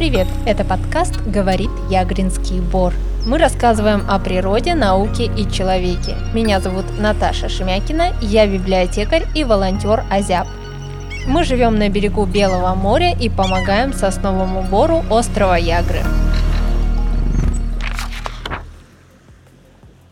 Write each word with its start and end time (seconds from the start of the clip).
привет! 0.00 0.28
Это 0.46 0.64
подкаст 0.64 1.20
«Говорит 1.26 1.68
Ягринский 1.90 2.60
Бор». 2.60 2.94
Мы 3.26 3.36
рассказываем 3.36 4.02
о 4.08 4.18
природе, 4.18 4.74
науке 4.74 5.26
и 5.26 5.46
человеке. 5.52 6.16
Меня 6.32 6.58
зовут 6.58 6.86
Наташа 6.98 7.50
Шемякина, 7.50 8.14
я 8.22 8.46
библиотекарь 8.46 9.26
и 9.34 9.44
волонтер 9.44 10.04
Азяб. 10.10 10.46
Мы 11.26 11.44
живем 11.44 11.78
на 11.78 11.90
берегу 11.90 12.24
Белого 12.24 12.74
моря 12.74 13.14
и 13.14 13.28
помогаем 13.28 13.92
сосновому 13.92 14.62
бору 14.62 15.04
острова 15.10 15.58
Ягры. 15.58 16.00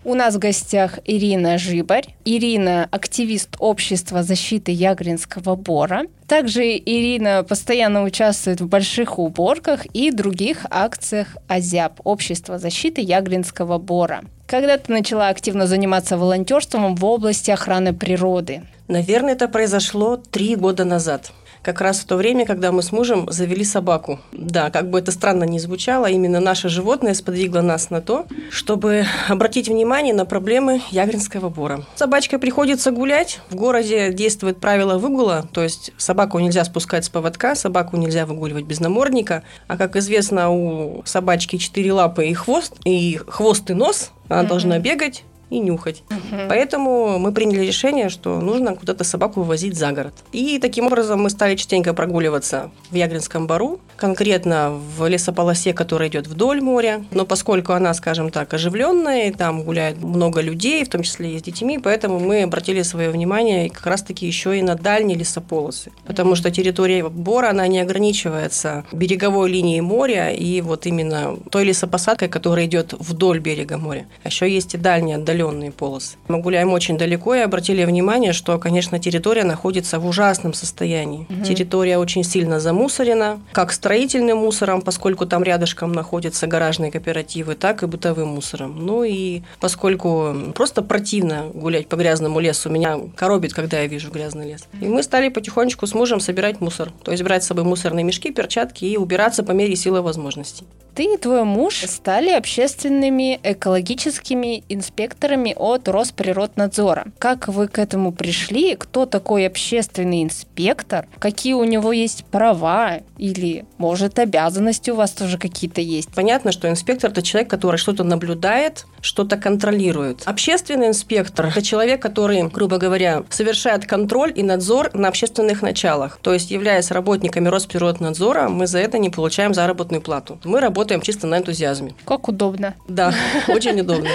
У 0.09 0.15
нас 0.15 0.37
в 0.37 0.39
гостях 0.39 1.01
Ирина 1.05 1.59
Жибарь. 1.59 2.15
Ирина– 2.25 2.89
активист 2.91 3.57
общества 3.59 4.23
защиты 4.23 4.73
Ягринского 4.73 5.55
бора. 5.55 6.05
Также 6.27 6.63
Ирина 6.79 7.45
постоянно 7.47 8.03
участвует 8.05 8.63
в 8.63 8.67
больших 8.67 9.19
уборках 9.19 9.85
и 9.93 10.11
других 10.11 10.65
акциях 10.71 11.37
АЗЯП– 11.47 12.01
Общества 12.05 12.59
защиты 12.59 13.03
Ягринского 13.03 13.77
бора. 13.77 14.23
Когда 14.47 14.79
ты 14.79 14.91
начала 14.91 15.29
активно 15.29 15.67
заниматься 15.67 16.17
волонтерством 16.17 16.95
в 16.95 17.05
области 17.05 17.51
охраны 17.51 17.93
природы? 17.93 18.63
Наверное, 18.89 19.35
это 19.35 19.47
произошло 19.47 20.17
три 20.17 20.57
года 20.57 20.87
назад 20.87 21.33
как 21.63 21.81
раз 21.81 22.01
в 22.01 22.07
то 22.07 22.17
время, 22.17 22.47
когда 22.47 22.73
мы 22.73 22.83
с 22.83 22.93
мужем 22.93 23.31
завели 23.31 23.65
собаку. 23.65 24.21
Да, 24.33 24.71
как 24.71 24.91
бы 24.91 24.99
это 24.99 25.13
странно 25.13 25.45
ни 25.45 25.59
звучало, 25.59 26.07
именно 26.07 26.41
наше 26.41 26.69
животное 26.69 27.15
сподвигло 27.15 27.61
нас 27.61 27.91
на 27.91 28.01
то, 28.01 28.27
чтобы 28.51 29.05
обратить 29.29 29.69
внимание 29.69 30.15
на 30.15 30.25
проблемы 30.25 30.83
ягринского 30.91 31.49
бора. 31.49 31.85
Собачка 31.95 32.39
приходится 32.39 32.91
гулять, 32.91 33.41
в 33.51 33.55
городе 33.55 34.13
действует 34.13 34.59
правило 34.59 34.99
выгула, 34.99 35.49
то 35.53 35.63
есть 35.63 35.93
собаку 35.97 36.39
нельзя 36.39 36.65
спускать 36.65 37.05
с 37.05 37.09
поводка, 37.09 37.55
собаку 37.55 37.97
нельзя 37.97 38.27
выгуливать 38.27 38.65
без 38.65 38.81
намордника, 38.81 39.43
а 39.67 39.77
как 39.77 39.97
известно, 39.97 40.51
у 40.51 41.03
собачки 41.05 41.57
четыре 41.57 41.93
лапы 41.93 42.27
и 42.27 42.35
хвост, 42.35 42.75
и 42.85 43.21
хвост 43.27 43.71
и 43.71 43.75
нос, 43.75 44.11
она 44.29 44.43
mm-hmm. 44.43 44.47
должна 44.47 44.79
бегать, 44.79 45.25
и 45.51 45.59
нюхать. 45.59 46.03
Угу. 46.11 46.43
Поэтому 46.49 47.19
мы 47.19 47.33
приняли 47.33 47.65
решение, 47.65 48.09
что 48.09 48.41
нужно 48.41 48.75
куда-то 48.75 49.05
собаку 49.05 49.41
вывозить 49.41 49.77
за 49.77 49.93
город. 49.93 50.15
И 50.33 50.59
таким 50.59 50.87
образом 50.87 51.23
мы 51.23 51.31
стали 51.31 51.57
частенько 51.57 51.95
прогуливаться 51.95 52.71
в 52.91 52.95
Ягринском 52.95 53.47
бару, 53.47 53.81
конкретно 53.97 54.79
в 54.97 55.07
лесополосе, 55.09 55.73
которая 55.73 56.09
идет 56.09 56.27
вдоль 56.27 56.61
моря. 56.61 57.05
Но 57.11 57.25
поскольку 57.25 57.73
она, 57.73 57.95
скажем 57.95 58.31
так, 58.31 58.53
оживленная, 58.53 59.29
и 59.29 59.33
там 59.33 59.63
гуляет 59.63 60.03
много 60.03 60.41
людей, 60.41 60.85
в 60.85 60.89
том 60.89 61.03
числе 61.03 61.35
и 61.35 61.39
с 61.39 61.43
детьми, 61.43 61.79
поэтому 61.79 62.19
мы 62.19 62.43
обратили 62.43 62.83
свое 62.83 63.11
внимание 63.11 63.71
как 63.71 63.87
раз-таки 63.87 64.27
еще 64.27 64.59
и 64.59 64.63
на 64.63 64.75
дальние 64.75 65.17
лесополосы. 65.17 65.93
Потому 66.07 66.35
что 66.35 66.51
территория 66.51 67.09
бора, 67.09 67.51
она 67.51 67.67
не 67.67 67.81
ограничивается 67.81 68.85
береговой 68.93 69.51
линией 69.51 69.81
моря 69.81 70.31
и 70.31 70.61
вот 70.61 70.87
именно 70.87 71.37
той 71.51 71.65
лесопосадкой, 71.65 72.29
которая 72.29 72.67
идет 72.67 72.93
вдоль 72.99 73.39
берега 73.39 73.79
моря. 73.79 74.07
А 74.23 74.29
еще 74.29 74.51
есть 74.51 74.75
и 74.75 74.79
дальние 74.79 75.17
отдаленные 75.17 75.38
отдаленные 75.39 75.71
полосы. 75.71 76.17
Мы 76.29 76.41
гуляем 76.41 76.73
очень 76.73 76.99
далеко 76.99 77.35
и 77.35 77.41
обратили 77.41 77.85
внимание, 77.85 78.33
что, 78.33 78.59
конечно, 78.59 78.99
территория 78.99 79.45
находится 79.45 79.99
в 79.99 80.07
ужасном 80.07 80.55
состоянии. 80.55 81.27
Угу. 81.29 81.45
Территория 81.45 81.99
очень 81.99 82.25
сильно 82.25 82.61
замусорена, 82.61 83.41
как 83.53 83.73
строительным 83.73 84.39
мусором, 84.39 84.83
поскольку 84.83 85.27
там 85.27 85.43
рядышком 85.43 85.93
находятся 85.93 86.47
гаражные 86.47 86.91
кооперативы, 86.91 87.55
так 87.55 87.83
и 87.83 87.87
бытовым 87.87 88.29
мусором. 88.29 88.85
Ну 88.85 89.05
и 89.05 89.43
поскольку 89.61 90.35
просто 90.55 90.83
противно 90.83 91.51
гулять 91.55 91.89
по 91.89 91.97
грязному 91.97 92.41
лесу, 92.41 92.69
меня 92.69 92.99
коробит, 93.17 93.55
когда 93.55 93.81
я 93.81 93.87
вижу 93.87 94.11
грязный 94.11 94.49
лес. 94.49 94.67
И 94.81 94.87
мы 94.87 95.03
стали 95.03 95.29
потихонечку 95.29 95.87
с 95.87 95.95
мужем 95.95 96.21
собирать 96.21 96.61
мусор. 96.61 96.93
То 97.05 97.13
есть 97.13 97.23
брать 97.23 97.45
с 97.45 97.47
собой 97.47 97.65
мусорные 97.65 98.05
мешки, 98.05 98.31
перчатки 98.31 98.85
и 98.85 98.97
убираться 98.97 99.43
по 99.43 99.53
мере 99.53 99.77
силы 99.77 100.03
возможностей. 100.03 100.67
Ты 100.95 101.15
и 101.15 101.17
твой 101.17 101.45
муж 101.45 101.85
стали 101.87 102.31
общественными 102.31 103.39
экологическими 103.45 104.65
инспекторами 104.69 105.28
инспекторами 105.29 105.55
от 105.57 105.89
Росприроднадзора. 105.89 107.07
Как 107.19 107.49
вы 107.49 107.69
к 107.69 107.79
этому 107.79 108.13
пришли? 108.13 108.75
Кто 108.77 109.07
такой 109.07 109.47
общественный 109.47 110.23
инспектор? 110.23 111.07
Какие 111.19 111.53
у 111.55 111.65
него 111.65 111.93
есть 111.93 112.25
права? 112.25 113.01
Или, 113.19 113.67
может, 113.77 114.19
обязанности 114.19 114.91
у 114.91 114.97
вас 114.97 115.13
тоже 115.13 115.39
какие-то 115.39 115.81
есть? 115.81 116.11
Понятно, 116.15 116.53
что 116.53 116.69
инспектор– 116.69 117.11
это 117.13 117.23
человек, 117.23 117.51
который 117.51 117.77
что-то 117.77 118.05
наблюдает, 118.05 118.87
что-то 119.01 119.37
контролирует. 119.37 120.23
Общественный 120.25 120.89
инспектор– 120.89 121.47
это 121.49 121.63
человек, 121.63 122.01
который, 122.03 122.43
грубо 122.49 122.79
говоря, 122.79 123.25
совершает 123.31 123.87
контроль 123.87 124.33
и 124.35 124.43
надзор 124.43 124.91
на 124.95 125.09
общественных 125.09 125.63
началах. 125.63 126.19
То 126.23 126.33
есть, 126.33 126.51
являясь 126.51 126.91
работниками 126.91 127.49
Росприроднадзора, 127.49 128.49
мы 128.49 128.67
за 128.67 128.79
это 128.79 128.99
не 128.99 129.11
получаем 129.11 129.55
заработную 129.55 130.03
плату. 130.03 130.39
Мы 130.45 130.61
работаем 130.61 131.01
чисто 131.01 131.27
на 131.27 131.39
энтузиазме. 131.39 131.95
Как 132.05 132.29
удобно. 132.29 132.75
Да, 132.89 133.13
очень 133.49 133.81
удобно. 133.81 134.09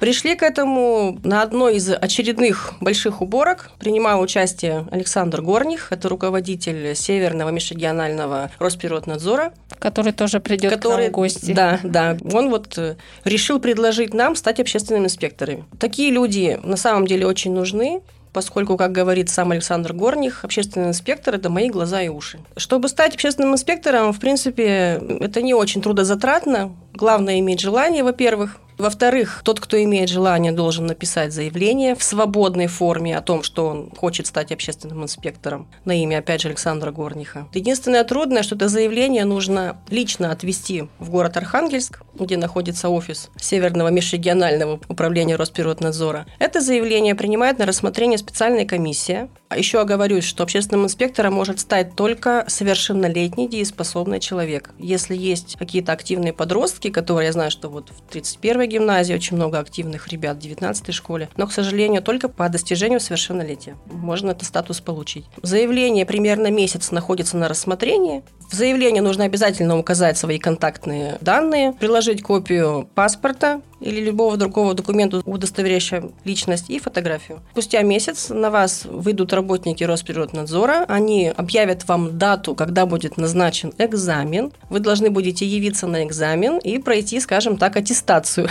Пришли 0.00 0.34
к 0.34 0.42
этому 0.42 1.18
на 1.24 1.42
одной 1.42 1.76
из 1.76 1.90
очередных 1.90 2.74
больших 2.80 3.20
уборок 3.20 3.70
принимал 3.78 4.20
участие 4.20 4.86
Александр 4.90 5.42
Горних, 5.42 5.92
это 5.92 6.08
руководитель 6.08 6.94
Северного 6.94 7.50
межрегионального 7.50 8.50
Росприроднадзора. 8.58 9.52
Который 9.78 10.12
тоже 10.12 10.40
придет 10.40 10.72
который, 10.72 10.96
к 10.96 11.00
нам 11.02 11.08
в 11.08 11.14
гости. 11.14 11.52
Да, 11.52 11.80
да. 11.82 12.16
Он 12.32 12.50
вот 12.50 12.78
э, 12.78 12.96
решил 13.24 13.60
предложить 13.60 14.14
нам 14.16 14.34
стать 14.34 14.58
общественными 14.60 15.04
инспекторами. 15.04 15.64
Такие 15.78 16.10
люди 16.10 16.58
на 16.62 16.76
самом 16.76 17.06
деле 17.06 17.26
очень 17.26 17.52
нужны, 17.52 18.00
поскольку, 18.32 18.76
как 18.76 18.92
говорит 18.92 19.30
сам 19.30 19.52
Александр 19.52 19.92
Горних, 19.92 20.44
общественный 20.44 20.88
инспектор– 20.88 21.34
это 21.36 21.48
мои 21.48 21.70
глаза 21.70 22.02
и 22.02 22.08
уши. 22.08 22.38
Чтобы 22.56 22.88
стать 22.88 23.14
общественным 23.14 23.54
инспектором, 23.54 24.12
в 24.12 24.20
принципе, 24.20 25.00
это 25.20 25.40
не 25.40 25.54
очень 25.54 25.80
трудозатратно. 25.80 26.74
Главное– 26.92 27.38
иметь 27.40 27.60
желание, 27.60 28.02
во-первых. 28.02 28.58
Во-вторых, 28.78 29.40
тот, 29.44 29.60
кто 29.60 29.82
имеет 29.82 30.08
желание, 30.08 30.52
должен 30.52 30.86
написать 30.86 31.32
заявление 31.32 31.94
в 31.94 32.02
свободной 32.02 32.66
форме 32.66 33.16
о 33.16 33.22
том, 33.22 33.42
что 33.42 33.66
он 33.66 33.90
хочет 33.96 34.26
стать 34.26 34.52
общественным 34.52 35.02
инспектором 35.02 35.68
на 35.84 36.00
имя, 36.02 36.18
опять 36.18 36.42
же, 36.42 36.48
Александра 36.48 36.90
Горниха. 36.90 37.48
Единственное 37.54 38.04
трудное, 38.04 38.42
что 38.42 38.54
это 38.54 38.68
заявление 38.68 39.24
нужно 39.24 39.78
лично 39.88 40.30
отвезти 40.30 40.88
в 40.98 41.10
город 41.10 41.36
Архангельск, 41.36 42.02
где 42.14 42.36
находится 42.36 42.88
офис 42.88 43.30
Северного 43.36 43.88
межрегионального 43.88 44.80
управления 44.88 45.36
Росприроднадзора. 45.36 46.26
Это 46.38 46.60
заявление 46.60 47.14
принимает 47.14 47.58
на 47.58 47.66
рассмотрение 47.66 48.18
специальная 48.18 48.66
комиссия. 48.66 49.28
Еще 49.54 49.80
оговорюсь, 49.80 50.24
что 50.24 50.42
общественным 50.42 50.86
инспектором 50.86 51.34
может 51.34 51.60
стать 51.60 51.94
только 51.94 52.44
совершеннолетний 52.48 53.48
дееспособный 53.48 54.18
человек. 54.18 54.70
Если 54.78 55.16
есть 55.16 55.56
какие-то 55.58 55.92
активные 55.92 56.32
подростки, 56.32 56.90
которые, 56.90 57.26
я 57.26 57.32
знаю, 57.32 57.50
что 57.50 57.68
вот 57.68 57.90
в 57.90 58.00
31 58.10 58.56
первой 58.56 58.68
гимназии 58.68 59.12
очень 59.12 59.36
много 59.36 59.58
активных 59.58 60.08
ребят, 60.08 60.38
в 60.38 60.40
19 60.40 60.94
школе, 60.94 61.28
но, 61.36 61.46
к 61.46 61.52
сожалению, 61.52 62.02
только 62.02 62.28
по 62.28 62.48
достижению 62.48 63.00
совершеннолетия 63.00 63.76
можно 63.86 64.30
этот 64.30 64.44
статус 64.44 64.80
получить. 64.80 65.26
Заявление 65.42 66.06
примерно 66.06 66.50
месяц 66.50 66.90
находится 66.90 67.36
на 67.36 67.48
рассмотрении. 67.48 68.22
В 68.50 68.54
заявлении 68.54 69.00
нужно 69.00 69.24
обязательно 69.24 69.76
указать 69.78 70.16
свои 70.16 70.38
контактные 70.38 71.18
данные, 71.20 71.72
приложить 71.72 72.22
копию 72.22 72.88
паспорта 72.94 73.60
или 73.80 74.00
любого 74.00 74.36
другого 74.36 74.72
документа, 74.74 75.20
удостоверяющего 75.24 76.12
личность, 76.24 76.70
и 76.70 76.78
фотографию. 76.78 77.42
Спустя 77.52 77.82
месяц 77.82 78.30
на 78.30 78.50
вас 78.50 78.86
выйдут 78.86 79.32
работники 79.36 79.84
Росприроднадзора, 79.84 80.84
они 80.88 81.28
объявят 81.28 81.86
вам 81.86 82.18
дату, 82.18 82.56
когда 82.56 82.86
будет 82.86 83.16
назначен 83.16 83.72
экзамен. 83.78 84.52
Вы 84.68 84.80
должны 84.80 85.10
будете 85.10 85.46
явиться 85.46 85.86
на 85.86 86.04
экзамен 86.04 86.58
и 86.58 86.78
пройти, 86.78 87.20
скажем 87.20 87.56
так, 87.56 87.76
аттестацию. 87.76 88.48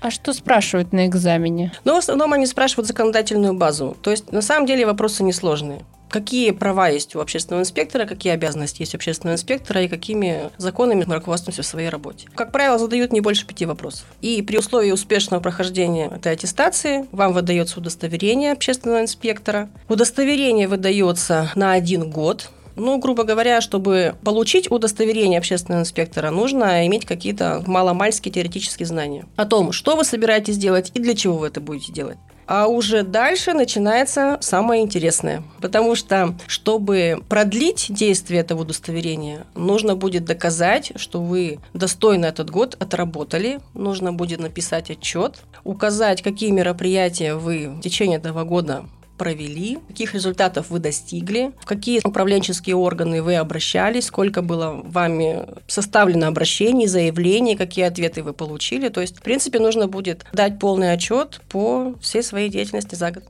А 0.00 0.10
что 0.10 0.32
спрашивают 0.32 0.94
на 0.94 1.06
экзамене? 1.06 1.72
Ну, 1.84 1.94
в 1.94 1.98
основном 1.98 2.32
они 2.32 2.46
спрашивают 2.46 2.86
законодательную 2.86 3.52
базу. 3.52 3.96
То 4.00 4.10
есть, 4.10 4.32
на 4.32 4.40
самом 4.40 4.66
деле, 4.66 4.86
вопросы 4.86 5.22
несложные. 5.22 5.84
Какие 6.10 6.50
права 6.50 6.88
есть 6.88 7.14
у 7.14 7.20
общественного 7.20 7.62
инспектора, 7.62 8.04
какие 8.04 8.32
обязанности 8.32 8.82
есть 8.82 8.94
у 8.94 8.96
общественного 8.96 9.36
инспектора 9.36 9.82
и 9.82 9.88
какими 9.88 10.50
законами 10.58 11.04
мы 11.06 11.14
руководствуемся 11.14 11.62
в 11.62 11.66
своей 11.66 11.88
работе. 11.88 12.28
Как 12.34 12.50
правило, 12.50 12.78
задают 12.78 13.12
не 13.12 13.20
больше 13.20 13.46
пяти 13.46 13.64
вопросов. 13.64 14.06
И 14.20 14.42
при 14.42 14.58
условии 14.58 14.90
успешного 14.90 15.40
прохождения 15.40 16.06
этой 16.08 16.32
аттестации 16.32 17.06
вам 17.12 17.32
выдается 17.32 17.78
удостоверение 17.78 18.52
общественного 18.52 19.02
инспектора. 19.02 19.70
Удостоверение 19.88 20.66
выдается 20.66 21.52
на 21.54 21.72
один 21.72 22.10
год, 22.10 22.50
ну, 22.76 22.98
грубо 22.98 23.24
говоря, 23.24 23.60
чтобы 23.60 24.14
получить 24.24 24.70
удостоверение 24.70 25.38
общественного 25.38 25.82
инспектора, 25.82 26.30
нужно 26.30 26.86
иметь 26.86 27.04
какие-то 27.04 27.62
маломальские 27.66 28.32
теоретические 28.32 28.86
знания 28.86 29.26
о 29.36 29.44
том, 29.44 29.72
что 29.72 29.96
вы 29.96 30.04
собираетесь 30.04 30.56
делать 30.56 30.90
и 30.94 31.00
для 31.00 31.14
чего 31.14 31.36
вы 31.36 31.48
это 31.48 31.60
будете 31.60 31.92
делать. 31.92 32.18
А 32.52 32.66
уже 32.66 33.04
дальше 33.04 33.52
начинается 33.52 34.36
самое 34.40 34.82
интересное. 34.82 35.44
Потому 35.60 35.94
что, 35.94 36.34
чтобы 36.48 37.22
продлить 37.28 37.86
действие 37.90 38.40
этого 38.40 38.62
удостоверения, 38.62 39.46
нужно 39.54 39.94
будет 39.94 40.24
доказать, 40.24 40.90
что 40.96 41.22
вы 41.22 41.60
достойно 41.74 42.26
этот 42.26 42.50
год 42.50 42.76
отработали. 42.80 43.60
Нужно 43.72 44.12
будет 44.12 44.40
написать 44.40 44.90
отчет, 44.90 45.42
указать, 45.62 46.22
какие 46.22 46.50
мероприятия 46.50 47.36
вы 47.36 47.68
в 47.68 47.82
течение 47.82 48.18
этого 48.18 48.42
года 48.42 48.84
провели, 49.20 49.78
каких 49.88 50.14
результатов 50.14 50.70
вы 50.70 50.78
достигли, 50.78 51.52
в 51.60 51.66
какие 51.66 52.00
управленческие 52.02 52.74
органы 52.74 53.22
вы 53.22 53.36
обращались, 53.36 54.06
сколько 54.06 54.40
было 54.40 54.80
вами 54.82 55.46
составлено 55.66 56.28
обращений, 56.28 56.86
заявлений, 56.86 57.54
какие 57.54 57.84
ответы 57.84 58.22
вы 58.22 58.32
получили. 58.32 58.88
То 58.88 59.02
есть, 59.02 59.18
в 59.18 59.20
принципе, 59.20 59.58
нужно 59.58 59.88
будет 59.88 60.24
дать 60.32 60.58
полный 60.58 60.90
отчет 60.90 61.42
по 61.50 61.94
всей 62.00 62.22
своей 62.22 62.48
деятельности 62.48 62.94
за 62.94 63.10
год. 63.10 63.24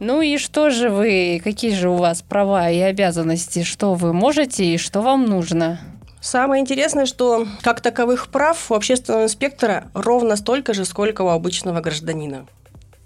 Ну 0.00 0.20
и 0.20 0.36
что 0.36 0.70
же 0.70 0.90
вы, 0.90 1.40
какие 1.44 1.76
же 1.76 1.90
у 1.90 1.94
вас 1.94 2.22
права 2.22 2.68
и 2.68 2.80
обязанности, 2.80 3.62
что 3.62 3.94
вы 3.94 4.12
можете 4.12 4.64
и 4.64 4.78
что 4.78 5.00
вам 5.00 5.26
нужно? 5.26 5.78
Самое 6.20 6.60
интересное, 6.60 7.06
что 7.06 7.46
как 7.62 7.80
таковых 7.80 8.32
прав 8.32 8.72
у 8.72 8.74
общественного 8.74 9.22
инспектора 9.22 9.92
ровно 9.94 10.34
столько 10.34 10.74
же, 10.74 10.84
сколько 10.84 11.22
у 11.22 11.28
обычного 11.28 11.80
гражданина. 11.80 12.46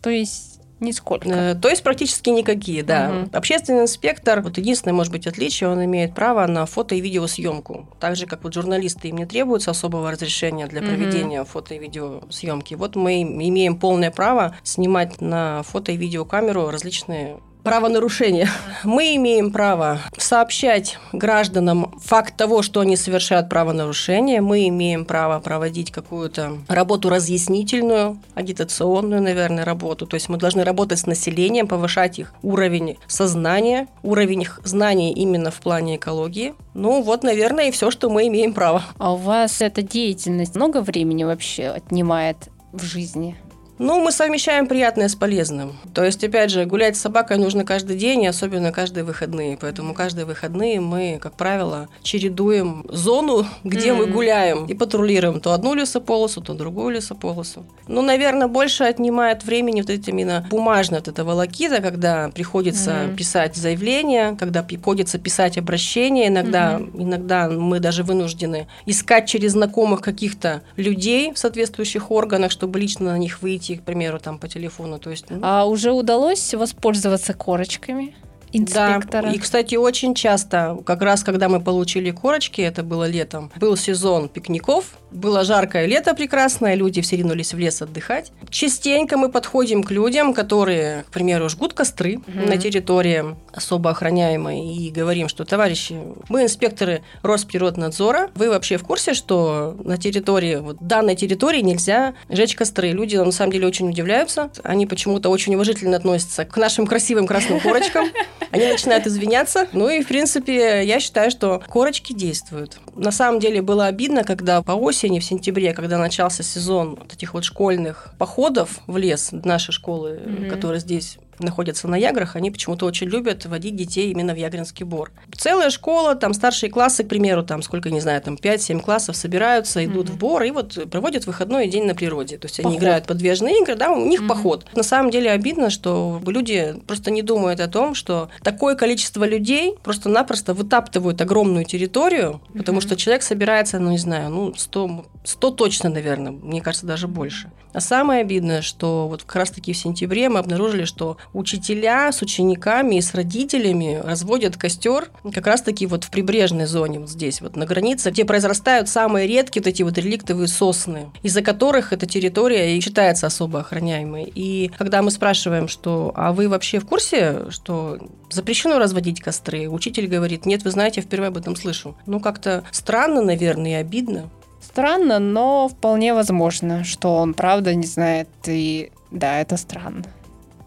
То 0.01 0.09
есть 0.09 0.60
Нисколько. 0.81 1.29
Э, 1.29 1.55
то 1.55 1.69
есть 1.69 1.83
практически 1.83 2.31
никакие, 2.31 2.83
да. 2.83 3.11
Угу. 3.11 3.37
Общественный 3.37 3.83
инспектор, 3.83 4.41
вот 4.41 4.57
единственное, 4.59 4.95
может 4.95 5.13
быть, 5.13 5.27
отличие, 5.27 5.69
он 5.69 5.85
имеет 5.85 6.15
право 6.15 6.47
на 6.47 6.65
фото- 6.67 6.95
и 6.95 7.01
видеосъемку. 7.01 7.87
Так 8.01 8.17
же, 8.17 8.27
как 8.27 8.43
вот 8.45 8.55
журналисты, 8.55 9.09
им 9.09 9.19
не 9.19 9.27
требуется 9.27 9.71
особого 9.71 10.11
разрешения 10.11 10.67
для 10.67 10.81
проведения 10.81 11.43
угу. 11.43 11.51
фото- 11.51 11.75
и 11.75 11.79
видеосъемки. 11.79 12.75
Вот 12.75 12.97
мы 12.97 13.23
имеем 13.23 13.79
полное 13.79 14.11
право 14.11 14.57
снимать 14.63 15.21
на 15.21 15.63
фото- 15.63 15.93
и 15.93 15.97
видеокамеру 15.97 16.71
различные 16.71 17.39
правонарушения. 17.63 18.49
Мы 18.85 19.17
имеем 19.17 19.51
право 19.51 20.01
сообщать 20.17 20.99
гражданам 21.13 21.99
факт 22.03 22.37
того, 22.37 22.63
что 22.63 22.81
они 22.81 22.97
совершают 22.97 23.49
правонарушение. 23.49 24.41
Мы 24.41 24.69
имеем 24.69 25.05
право 25.05 25.41
проводить 25.41 25.91
какую-то 25.91 26.59
работу 26.69 27.09
разъяснительную, 27.09 28.19
агитационную, 28.35 29.23
наверное, 29.23 29.65
работу. 29.65 30.07
То 30.07 30.15
есть 30.15 30.29
мы 30.29 30.39
должны 30.39 30.65
работать 30.65 31.01
с 31.01 31.07
населением, 31.07 31.69
повышать 31.69 32.19
их 32.19 32.33
уровень 32.43 32.99
сознания, 33.07 33.89
уровень 34.03 34.43
их 34.43 34.61
знаний 34.65 35.13
именно 35.13 35.51
в 35.51 35.61
плане 35.61 35.97
экологии. 35.97 36.55
Ну 36.75 37.03
вот, 37.03 37.23
наверное, 37.23 37.69
и 37.69 37.71
все, 37.71 37.91
что 37.91 38.09
мы 38.09 38.29
имеем 38.29 38.55
право. 38.55 38.83
А 38.99 39.13
у 39.13 39.17
вас 39.17 39.61
эта 39.61 39.83
деятельность 39.83 40.55
много 40.55 40.81
времени 40.81 41.25
вообще 41.25 41.67
отнимает 41.69 42.49
в 42.73 42.83
жизни? 42.83 43.37
Ну, 43.83 43.99
мы 43.99 44.13
совмещаем 44.13 44.67
приятное 44.67 45.09
с 45.09 45.15
полезным. 45.15 45.73
То 45.95 46.05
есть, 46.05 46.23
опять 46.23 46.51
же, 46.51 46.67
гулять 46.67 46.99
с 46.99 47.01
собакой 47.01 47.39
нужно 47.39 47.65
каждый 47.65 47.97
день, 47.97 48.25
и 48.25 48.27
особенно 48.27 48.73
каждые 48.73 49.05
выходные. 49.05 49.57
Поэтому 49.59 49.95
каждые 49.95 50.27
выходные 50.27 50.81
мы, 50.81 51.19
как 51.19 51.33
правило, 51.39 51.89
чередуем 52.03 52.85
зону, 52.91 53.47
где 53.65 53.89
mm-hmm. 53.89 53.97
мы 53.97 54.07
гуляем, 54.07 54.67
и 54.67 54.75
патрулируем 54.75 55.41
то 55.41 55.55
одну 55.55 55.73
лесополосу, 55.73 56.43
то 56.43 56.53
другую 56.53 56.97
лесополосу. 56.97 57.65
Ну, 57.89 58.03
наверное, 58.03 58.49
больше 58.49 58.85
отнимает 58.85 59.45
времени 59.45 59.81
вот 59.81 59.89
эти 59.89 60.11
именно 60.11 60.47
бумажная 60.51 60.99
вот 60.99 61.09
эта 61.09 61.25
волокита, 61.25 61.81
когда 61.81 62.29
приходится 62.29 62.91
mm-hmm. 62.91 63.17
писать 63.17 63.57
заявление, 63.57 64.37
когда 64.39 64.63
приходится 64.63 65.19
писать 65.19 65.57
обращение. 65.57 66.29
Иногда, 66.29 66.75
mm-hmm. 66.75 67.03
иногда 67.03 67.49
мы 67.49 67.81
даже 67.81 68.03
вынуждены 68.03 68.69
искать 68.85 69.27
через 69.27 69.53
знакомых 69.53 70.03
каких-то 70.03 70.61
людей 70.77 71.33
в 71.33 71.39
соответствующих 71.39 72.11
органах, 72.11 72.51
чтобы 72.51 72.79
лично 72.79 73.13
на 73.13 73.17
них 73.19 73.41
выйти 73.41 73.70
найти, 73.71 73.77
к 73.77 73.85
примеру, 73.85 74.19
там 74.19 74.39
по 74.39 74.49
телефону. 74.49 74.99
То 74.99 75.11
есть, 75.11 75.27
ну... 75.31 75.41
А 75.43 75.65
уже 75.65 75.93
удалось 75.93 76.55
воспользоваться 76.55 77.35
корочками? 77.35 78.15
инспектора. 78.53 79.29
Да, 79.29 79.31
и, 79.31 79.39
кстати, 79.39 79.77
очень 79.77 80.13
часто, 80.13 80.77
как 80.85 81.03
раз 81.03 81.23
когда 81.23 81.49
мы 81.49 81.61
получили 81.61 82.11
корочки, 82.11 82.61
это 82.61 82.83
было 82.83 83.09
летом, 83.09 83.53
был 83.61 83.77
сезон 83.77 84.29
пикников, 84.29 84.99
было 85.11 85.45
жаркое 85.45 85.87
лето 85.87 86.15
прекрасное, 86.15 86.75
люди 86.75 87.01
все 87.01 87.17
ринулись 87.17 87.55
в 87.55 87.59
лес 87.59 87.83
отдыхать. 87.83 88.33
Частенько 88.49 89.17
мы 89.17 89.29
подходим 89.29 89.83
к 89.83 89.91
людям, 89.91 90.35
которые, 90.35 91.05
к 91.05 91.13
примеру, 91.13 91.49
жгут 91.49 91.73
костры 91.73 92.19
угу. 92.19 92.47
на 92.47 92.57
территории 92.57 93.37
особо 93.53 93.91
охраняемой 93.91 94.67
и 94.75 94.91
говорим, 94.91 95.29
что, 95.29 95.45
товарищи, 95.45 95.99
мы 96.29 96.45
инспекторы 96.45 97.03
Росприроднадзора, 97.23 98.31
вы 98.35 98.51
вообще 98.51 98.77
в 98.77 98.85
курсе, 98.85 99.15
что 99.15 99.77
на 99.85 99.97
территории, 99.97 100.57
вот 100.57 100.77
данной 100.81 101.17
территории 101.17 101.61
нельзя 101.61 102.15
жечь 102.29 102.55
костры? 102.55 102.91
Люди 102.91 103.17
на 103.17 103.33
самом 103.33 103.53
деле 103.53 103.67
очень 103.67 103.89
удивляются, 103.89 104.51
они 104.63 104.87
почему-то 104.87 105.29
очень 105.29 105.55
уважительно 105.55 105.97
относятся 105.97 106.45
к 106.45 106.57
нашим 106.57 106.87
красивым 106.87 107.27
красным 107.27 107.61
корочкам, 107.61 108.09
они 108.51 108.67
начинают 108.67 109.07
извиняться. 109.07 109.69
Ну 109.73 109.89
и, 109.89 110.03
в 110.03 110.09
принципе, 110.09 110.85
я 110.85 111.01
считаю, 111.01 111.31
что 111.31 111.63
корочки 111.69 112.13
действуют. 112.13 112.79
На 112.95 113.13
самом 113.13 113.41
деле 113.41 113.63
было 113.63 113.87
обидно, 113.87 114.25
когда 114.25 114.63
по 114.63 114.73
осени 114.73 115.00
осени, 115.01 115.19
в 115.19 115.25
сентябре, 115.25 115.73
когда 115.73 115.99
начался 115.99 116.43
сезон 116.43 116.97
вот 116.97 117.13
этих 117.13 117.33
вот 117.35 117.45
школьных 117.45 118.13
походов 118.19 118.81
в 118.87 118.97
лес, 118.99 119.31
нашей 119.33 119.73
школы, 119.73 120.11
mm-hmm. 120.11 120.51
которая 120.51 120.79
здесь 120.81 121.19
находятся 121.43 121.89
на 121.89 121.97
Яграх, 121.97 122.37
они 122.37 122.51
почему-то 122.51 122.87
очень 122.87 123.09
любят 123.09 123.47
водить 123.47 123.77
детей 123.77 124.11
именно 124.11 124.35
в 124.35 124.37
Ягринский 124.37 124.85
бор. 124.85 125.13
Целая 125.37 125.71
школа, 125.71 126.15
там 126.15 126.35
старшие 126.35 126.71
классы, 126.71 127.05
к 127.05 127.09
примеру, 127.09 127.43
там 127.43 127.63
сколько, 127.63 127.91
не 127.91 128.01
знаю, 128.01 128.21
там 128.21 128.35
5-7 128.35 128.81
классов 128.81 129.17
собираются, 129.17 129.85
идут 129.85 130.09
mm-hmm. 130.09 130.13
в 130.13 130.19
бор 130.19 130.43
и 130.43 130.51
вот 130.51 130.91
проводят 130.91 131.27
выходной 131.27 131.69
день 131.69 131.85
на 131.85 131.95
природе. 131.95 132.39
То 132.39 132.47
есть 132.47 132.57
поход. 132.59 132.71
они 132.71 132.79
играют 132.79 133.07
подвижные 133.07 133.61
игры, 133.61 133.75
да, 133.75 133.91
у 133.91 134.05
них 134.07 134.23
mm-hmm. 134.23 134.29
поход. 134.29 134.67
На 134.75 134.83
самом 134.83 135.11
деле 135.11 135.31
обидно, 135.31 135.71
что 135.71 136.21
люди 136.27 136.75
просто 136.87 137.11
не 137.11 137.23
думают 137.23 137.61
о 137.61 137.69
том, 137.69 137.95
что 137.95 138.31
такое 138.43 138.75
количество 138.75 139.25
людей 139.25 139.75
просто-напросто 139.83 140.55
вытаптывают 140.55 141.21
огромную 141.21 141.65
территорию, 141.65 142.41
mm-hmm. 142.41 142.59
потому 142.59 142.81
что 142.81 142.97
человек 142.97 143.23
собирается, 143.23 143.79
ну 143.79 143.91
не 143.91 143.99
знаю, 143.99 144.31
ну 144.31 144.55
100, 144.57 145.07
100 145.25 145.51
точно, 145.51 145.91
наверное, 145.91 146.33
мне 146.33 146.61
кажется, 146.61 146.87
даже 146.87 147.09
больше. 147.09 147.51
А 147.73 147.81
самое 147.81 148.23
обидное, 148.23 148.63
что 148.63 149.07
вот 149.09 149.23
как 149.23 149.37
раз-таки 149.37 149.73
в 149.73 149.77
сентябре 149.77 150.29
мы 150.29 150.41
обнаружили, 150.41 150.85
что 150.85 151.19
учителя 151.33 152.11
с 152.13 152.23
учениками 152.23 152.97
и 152.97 153.01
с 153.01 153.15
родителями 153.15 154.01
разводят 154.03 154.57
костер 154.57 155.09
как 155.33 155.47
раз-таки 155.47 155.87
вот 155.87 156.05
в 156.05 156.11
прибрежной 156.11 156.67
зоне, 156.67 157.01
вот 157.01 157.11
здесь, 157.11 157.41
вот 157.41 157.57
на 157.57 157.67
границе, 157.67 158.11
где 158.11 158.25
произрастают 158.25 158.89
самые 158.89 159.27
редкие 159.27 159.63
вот 159.63 159.69
эти 159.69 159.83
вот 159.83 159.99
реликтовые 159.99 160.49
сосны, 160.49 161.11
из-за 161.23 161.43
которых 161.43 161.93
эта 161.93 162.07
территория 162.07 162.77
и 162.77 162.81
считается 162.81 163.27
особо 163.27 163.61
охраняемой. 163.61 164.31
И 164.35 164.71
когда 164.77 165.03
мы 165.03 165.11
спрашиваем, 165.11 165.69
что 165.69 166.13
«а 166.17 166.33
вы 166.33 166.49
вообще 166.49 166.79
в 166.79 166.87
курсе, 166.87 167.51
что 167.51 167.99
запрещено 168.31 168.79
разводить 168.79 169.21
костры?» 169.21 169.69
Учитель 169.69 170.07
говорит 170.07 170.47
«нет, 170.47 170.65
вы 170.65 170.71
знаете, 170.71 171.01
я 171.01 171.07
впервые 171.07 171.29
об 171.29 171.37
этом 171.37 171.57
слышу». 171.57 171.97
Ну, 172.07 172.21
как-то 172.21 172.65
странно, 172.71 173.23
наверное, 173.23 173.73
и 173.73 173.75
обидно. 173.75 174.31
Странно, 174.61 175.19
но 175.19 175.69
вполне 175.69 176.15
возможно, 176.15 176.85
что 176.85 177.17
он 177.17 177.35
правда 177.35 177.75
не 177.75 177.87
знает, 177.87 178.29
и 178.47 178.93
да, 179.11 179.41
это 179.41 179.57
странно. 179.57 180.05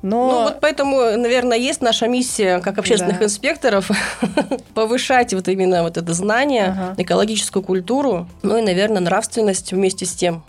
Но... 0.04 0.32
Ну 0.32 0.44
вот 0.44 0.60
поэтому, 0.60 0.98
наверное, 1.18 1.58
есть 1.58 1.82
наша 1.82 2.08
миссия 2.08 2.60
как 2.60 2.78
общественных 2.78 3.20
да. 3.20 3.26
инспекторов 3.26 3.90
повышать 4.74 5.34
вот 5.34 5.48
именно 5.48 5.82
вот 5.82 5.98
это 5.98 6.14
знание, 6.14 6.76
ага. 6.78 6.96
экологическую 7.02 7.64
культуру, 7.64 8.28
ну 8.42 8.58
и, 8.58 8.62
наверное, 8.62 9.02
нравственность 9.02 9.72
вместе 9.72 10.06
с 10.06 10.14
тем. 10.14 10.44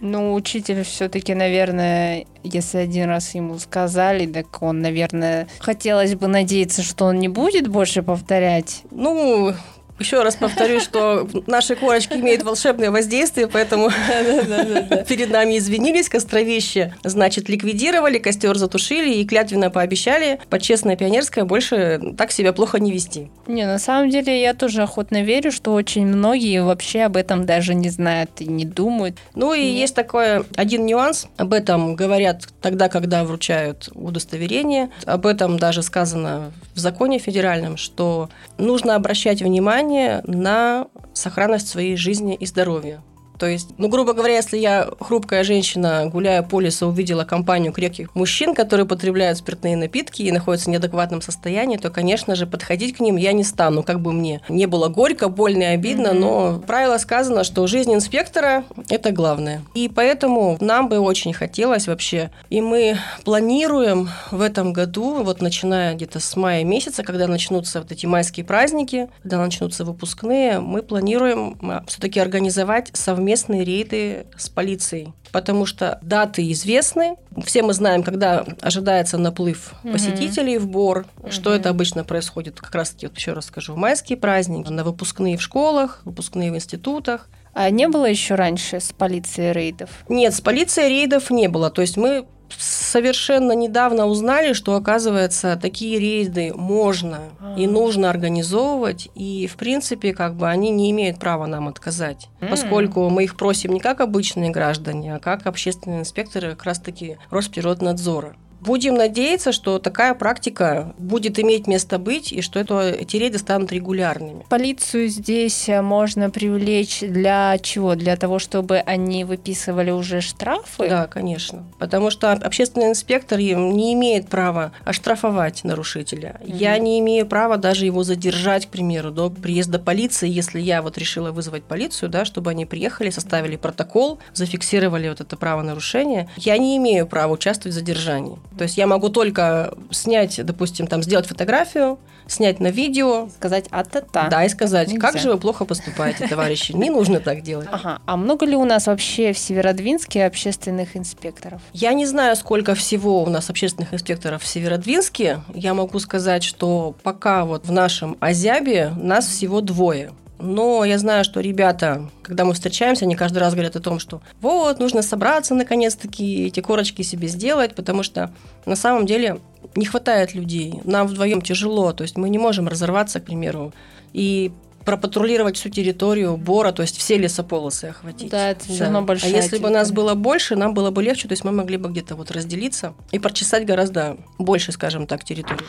Ну, 0.00 0.34
учитель 0.34 0.82
все-таки, 0.84 1.34
наверное, 1.34 2.24
если 2.42 2.78
один 2.78 3.08
раз 3.08 3.34
ему 3.34 3.58
сказали, 3.58 4.26
так 4.26 4.60
он, 4.62 4.80
наверное, 4.80 5.46
хотелось 5.60 6.16
бы 6.16 6.26
надеяться, 6.26 6.82
что 6.82 7.04
он 7.04 7.20
не 7.20 7.28
будет 7.28 7.68
больше 7.68 8.02
повторять. 8.02 8.82
Ну, 8.90 9.54
еще 10.02 10.22
раз 10.22 10.36
повторю, 10.36 10.80
что 10.80 11.28
наши 11.46 11.76
корочки 11.76 12.14
имеют 12.14 12.42
волшебное 12.42 12.90
воздействие, 12.90 13.46
поэтому 13.46 13.90
перед 15.08 15.30
нами 15.30 15.58
извинились, 15.58 16.08
костровище, 16.08 16.94
значит, 17.04 17.48
ликвидировали, 17.48 18.18
костер 18.18 18.56
затушили 18.56 19.14
и 19.14 19.24
клятвенно 19.24 19.70
пообещали 19.70 20.40
по 20.50 20.58
честное 20.58 20.96
пионерское 20.96 21.44
больше 21.44 22.00
так 22.18 22.32
себя 22.32 22.52
плохо 22.52 22.78
не 22.80 22.92
вести. 22.92 23.30
Не, 23.46 23.64
на 23.64 23.78
самом 23.78 24.10
деле 24.10 24.40
я 24.40 24.54
тоже 24.54 24.82
охотно 24.82 25.22
верю, 25.22 25.52
что 25.52 25.72
очень 25.72 26.06
многие 26.06 26.62
вообще 26.62 27.02
об 27.02 27.16
этом 27.16 27.46
даже 27.46 27.74
не 27.74 27.88
знают 27.88 28.30
и 28.40 28.46
не 28.46 28.64
думают. 28.64 29.16
Ну 29.34 29.54
и 29.54 29.62
Нет. 29.62 29.80
есть 29.80 29.94
такой 29.94 30.44
один 30.56 30.84
нюанс, 30.86 31.28
об 31.36 31.52
этом 31.52 31.94
говорят 31.94 32.48
тогда, 32.60 32.88
когда 32.88 33.24
вручают 33.24 33.88
удостоверение, 33.94 34.90
об 35.04 35.26
этом 35.26 35.58
даже 35.58 35.82
сказано 35.82 36.52
в 36.74 36.78
законе 36.78 37.18
федеральном, 37.18 37.76
что 37.76 38.28
нужно 38.58 38.96
обращать 38.96 39.42
внимание 39.42 39.91
внимание 39.92 40.22
на 40.24 40.88
сохранность 41.12 41.68
своей 41.68 41.96
жизни 41.96 42.34
и 42.34 42.46
здоровья. 42.46 43.02
То 43.42 43.48
есть, 43.48 43.70
ну, 43.76 43.88
грубо 43.88 44.12
говоря, 44.12 44.36
если 44.36 44.56
я 44.56 44.88
хрупкая 45.00 45.42
женщина, 45.42 46.06
гуляя 46.06 46.44
по 46.44 46.60
лесу, 46.60 46.86
увидела 46.86 47.24
компанию 47.24 47.72
крепких 47.72 48.14
мужчин, 48.14 48.54
которые 48.54 48.86
потребляют 48.86 49.36
спиртные 49.38 49.76
напитки 49.76 50.22
и 50.22 50.30
находятся 50.30 50.66
в 50.66 50.72
неадекватном 50.72 51.20
состоянии, 51.20 51.76
то, 51.76 51.90
конечно 51.90 52.36
же, 52.36 52.46
подходить 52.46 52.96
к 52.96 53.00
ним 53.00 53.16
я 53.16 53.32
не 53.32 53.42
стану, 53.42 53.82
как 53.82 54.00
бы 54.00 54.12
мне 54.12 54.42
не 54.48 54.66
было 54.66 54.86
горько, 54.86 55.28
больно 55.28 55.62
и 55.62 55.74
обидно, 55.74 56.10
mm-hmm. 56.10 56.20
но 56.20 56.62
правило 56.64 56.98
сказано, 56.98 57.42
что 57.42 57.66
жизнь 57.66 57.92
инспектора– 57.92 58.62
это 58.88 59.10
главное. 59.10 59.62
И 59.74 59.88
поэтому 59.88 60.56
нам 60.60 60.88
бы 60.88 61.00
очень 61.00 61.32
хотелось 61.32 61.88
вообще, 61.88 62.30
и 62.48 62.60
мы 62.60 62.96
планируем 63.24 64.08
в 64.30 64.40
этом 64.40 64.72
году, 64.72 65.24
вот 65.24 65.42
начиная 65.42 65.96
где-то 65.96 66.20
с 66.20 66.36
мая 66.36 66.62
месяца, 66.62 67.02
когда 67.02 67.26
начнутся 67.26 67.80
вот 67.80 67.90
эти 67.90 68.06
майские 68.06 68.46
праздники, 68.46 69.08
когда 69.24 69.38
начнутся 69.38 69.84
выпускные, 69.84 70.60
мы 70.60 70.82
планируем 70.82 71.58
а, 71.60 71.82
все-таки 71.88 72.20
организовать 72.20 72.90
совместно 72.92 73.31
совместные 73.32 73.64
рейды 73.64 74.26
с 74.36 74.48
полицией 74.48 75.14
потому 75.32 75.64
что 75.64 75.98
даты 76.02 76.52
известны. 76.52 77.16
Все 77.42 77.62
мы 77.62 77.72
знаем, 77.72 78.02
когда 78.02 78.44
ожидается 78.60 79.16
наплыв 79.16 79.72
угу. 79.82 79.94
посетителей 79.94 80.58
в 80.58 80.68
Бор, 80.68 81.06
угу. 81.16 81.30
что 81.30 81.54
это 81.54 81.70
обычно 81.70 82.04
происходит, 82.04 82.60
как 82.60 82.74
раз-таки, 82.74 83.06
вот 83.06 83.16
еще 83.16 83.32
раз 83.32 83.46
скажу, 83.46 83.72
в 83.72 83.78
майские 83.78 84.18
праздники, 84.18 84.70
на 84.70 84.84
выпускные 84.84 85.38
в 85.38 85.42
школах, 85.42 86.02
выпускные 86.04 86.52
в 86.52 86.56
институтах. 86.56 87.30
А 87.54 87.70
не 87.70 87.88
было 87.88 88.04
еще 88.04 88.34
раньше 88.34 88.78
с 88.78 88.92
полицией 88.92 89.52
рейдов? 89.52 89.88
Нет, 90.10 90.34
с 90.34 90.42
полицией 90.42 90.90
рейдов 90.90 91.30
не 91.30 91.48
было. 91.48 91.70
То 91.70 91.80
есть 91.80 91.96
мы 91.96 92.26
совершенно 92.58 93.52
недавно 93.52 94.06
узнали, 94.06 94.52
что, 94.52 94.74
оказывается, 94.74 95.58
такие 95.60 95.98
рейды 95.98 96.52
можно 96.54 97.20
и 97.56 97.66
нужно 97.66 98.10
организовывать, 98.10 99.08
и, 99.14 99.46
в 99.46 99.56
принципе, 99.56 100.12
как 100.12 100.34
бы 100.34 100.48
они 100.48 100.70
не 100.70 100.90
имеют 100.90 101.18
права 101.18 101.46
нам 101.46 101.68
отказать, 101.68 102.28
поскольку 102.40 103.08
мы 103.08 103.24
их 103.24 103.36
просим 103.36 103.72
не 103.72 103.80
как 103.80 104.00
обычные 104.00 104.50
граждане, 104.50 105.14
а 105.14 105.18
как 105.18 105.46
общественные 105.46 106.00
инспекторы 106.00 106.50
как 106.50 106.64
раз-таки 106.64 107.18
Росприроднадзора. 107.30 108.36
Будем 108.62 108.94
надеяться, 108.94 109.50
что 109.50 109.80
такая 109.80 110.14
практика 110.14 110.94
будет 110.96 111.40
иметь 111.40 111.66
место 111.66 111.98
быть 111.98 112.32
и 112.32 112.42
что 112.42 112.60
это, 112.60 112.90
эти 112.90 113.16
рейды 113.16 113.38
станут 113.38 113.72
регулярными. 113.72 114.44
Полицию 114.48 115.08
здесь 115.08 115.68
э, 115.68 115.82
можно 115.82 116.30
привлечь 116.30 117.00
для 117.00 117.58
чего? 117.58 117.96
Для 117.96 118.16
того, 118.16 118.38
чтобы 118.38 118.78
они 118.78 119.24
выписывали 119.24 119.90
уже 119.90 120.20
штрафы? 120.20 120.88
Да, 120.88 121.08
конечно. 121.08 121.64
Потому 121.80 122.10
что 122.10 122.30
общественный 122.30 122.90
инспектор 122.90 123.40
не 123.40 123.94
имеет 123.94 124.28
права 124.28 124.70
оштрафовать 124.84 125.64
нарушителя. 125.64 126.40
Mm-hmm. 126.40 126.56
Я 126.56 126.78
не 126.78 127.00
имею 127.00 127.26
права 127.26 127.56
даже 127.56 127.84
его 127.84 128.04
задержать, 128.04 128.66
к 128.66 128.68
примеру, 128.68 129.10
до 129.10 129.28
приезда 129.28 129.80
полиции, 129.80 130.28
если 130.28 130.60
я 130.60 130.82
вот 130.82 130.98
решила 130.98 131.32
вызвать 131.32 131.64
полицию, 131.64 132.10
да, 132.10 132.24
чтобы 132.24 132.52
они 132.52 132.64
приехали, 132.64 133.10
составили 133.10 133.56
протокол, 133.56 134.20
зафиксировали 134.34 135.08
вот 135.08 135.20
это 135.20 135.36
правонарушение. 135.36 136.28
Я 136.36 136.56
не 136.58 136.76
имею 136.76 137.08
права 137.08 137.32
участвовать 137.32 137.74
в 137.74 137.78
задержании. 137.78 138.38
То 138.56 138.64
есть 138.64 138.76
я 138.76 138.86
могу 138.86 139.08
только 139.08 139.74
снять, 139.90 140.44
допустим, 140.44 140.86
там 140.86 141.02
сделать 141.02 141.26
фотографию, 141.26 141.98
снять 142.26 142.60
на 142.60 142.68
видео. 142.68 143.28
Сказать 143.36 143.66
а-та-та. 143.70 144.28
Да, 144.28 144.44
и 144.44 144.48
сказать, 144.48 144.88
Нельзя. 144.88 145.00
как 145.00 145.18
же 145.18 145.30
вы 145.30 145.38
плохо 145.38 145.64
поступаете, 145.64 146.26
товарищи. 146.28 146.72
Не 146.72 146.90
нужно 146.90 147.20
так 147.20 147.42
делать. 147.42 147.68
Ага. 147.70 148.00
А 148.06 148.16
много 148.16 148.46
ли 148.46 148.56
у 148.56 148.64
нас 148.64 148.86
вообще 148.86 149.32
в 149.32 149.38
Северодвинске 149.38 150.24
общественных 150.24 150.96
инспекторов? 150.96 151.60
Я 151.72 151.92
не 151.92 152.06
знаю, 152.06 152.36
сколько 152.36 152.74
всего 152.74 153.22
у 153.22 153.28
нас 153.28 153.50
общественных 153.50 153.94
инспекторов 153.94 154.42
в 154.42 154.46
Северодвинске. 154.46 155.40
Я 155.54 155.74
могу 155.74 155.98
сказать, 155.98 156.42
что 156.42 156.94
пока 157.02 157.44
вот 157.44 157.66
в 157.66 157.72
нашем 157.72 158.16
Азябе 158.20 158.92
нас 158.96 159.26
всего 159.26 159.60
двое. 159.60 160.12
Но 160.42 160.84
я 160.84 160.98
знаю, 160.98 161.22
что 161.22 161.40
ребята, 161.40 162.10
когда 162.22 162.44
мы 162.44 162.54
встречаемся, 162.54 163.04
они 163.04 163.14
каждый 163.14 163.38
раз 163.38 163.52
говорят 163.54 163.76
о 163.76 163.80
том, 163.80 164.00
что 164.00 164.20
вот, 164.40 164.80
нужно 164.80 165.02
собраться 165.02 165.54
наконец-таки, 165.54 166.46
эти 166.46 166.58
корочки 166.58 167.02
себе 167.02 167.28
сделать, 167.28 167.76
потому 167.76 168.02
что 168.02 168.32
на 168.66 168.74
самом 168.74 169.06
деле 169.06 169.38
не 169.76 169.86
хватает 169.86 170.34
людей. 170.34 170.80
Нам 170.82 171.06
вдвоем 171.06 171.42
тяжело, 171.42 171.92
то 171.92 172.02
есть 172.02 172.16
мы 172.16 172.28
не 172.28 172.38
можем 172.38 172.66
разорваться, 172.66 173.20
к 173.20 173.24
примеру, 173.24 173.72
и 174.12 174.50
пропатрулировать 174.84 175.56
всю 175.56 175.68
территорию 175.68 176.36
Бора, 176.36 176.72
то 176.72 176.82
есть 176.82 176.96
все 176.96 177.16
лесополосы 177.16 177.84
охватить. 177.84 178.30
Да, 178.30 178.50
это 178.50 178.64
все 178.64 178.78
да. 178.78 178.84
равно 178.86 179.02
большая 179.02 179.30
А 179.30 179.36
если 179.36 179.50
территория. 179.50 179.62
бы 179.62 179.78
нас 179.78 179.92
было 179.92 180.14
больше, 180.14 180.56
нам 180.56 180.74
было 180.74 180.90
бы 180.90 181.04
легче, 181.04 181.28
то 181.28 181.32
есть 181.32 181.44
мы 181.44 181.52
могли 181.52 181.76
бы 181.76 181.88
где-то 181.88 182.16
вот 182.16 182.32
разделиться 182.32 182.94
и 183.12 183.20
прочесать 183.20 183.64
гораздо 183.64 184.16
больше, 184.38 184.72
скажем 184.72 185.06
так, 185.06 185.22
территорию. 185.22 185.68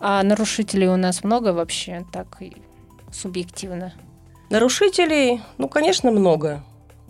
А 0.00 0.22
нарушителей 0.22 0.88
у 0.88 0.96
нас 0.96 1.24
много 1.24 1.52
вообще, 1.52 2.06
так 2.12 2.40
субъективно? 3.12 3.92
Нарушителей, 4.50 5.42
ну, 5.58 5.68
конечно, 5.68 6.10
много. 6.10 6.62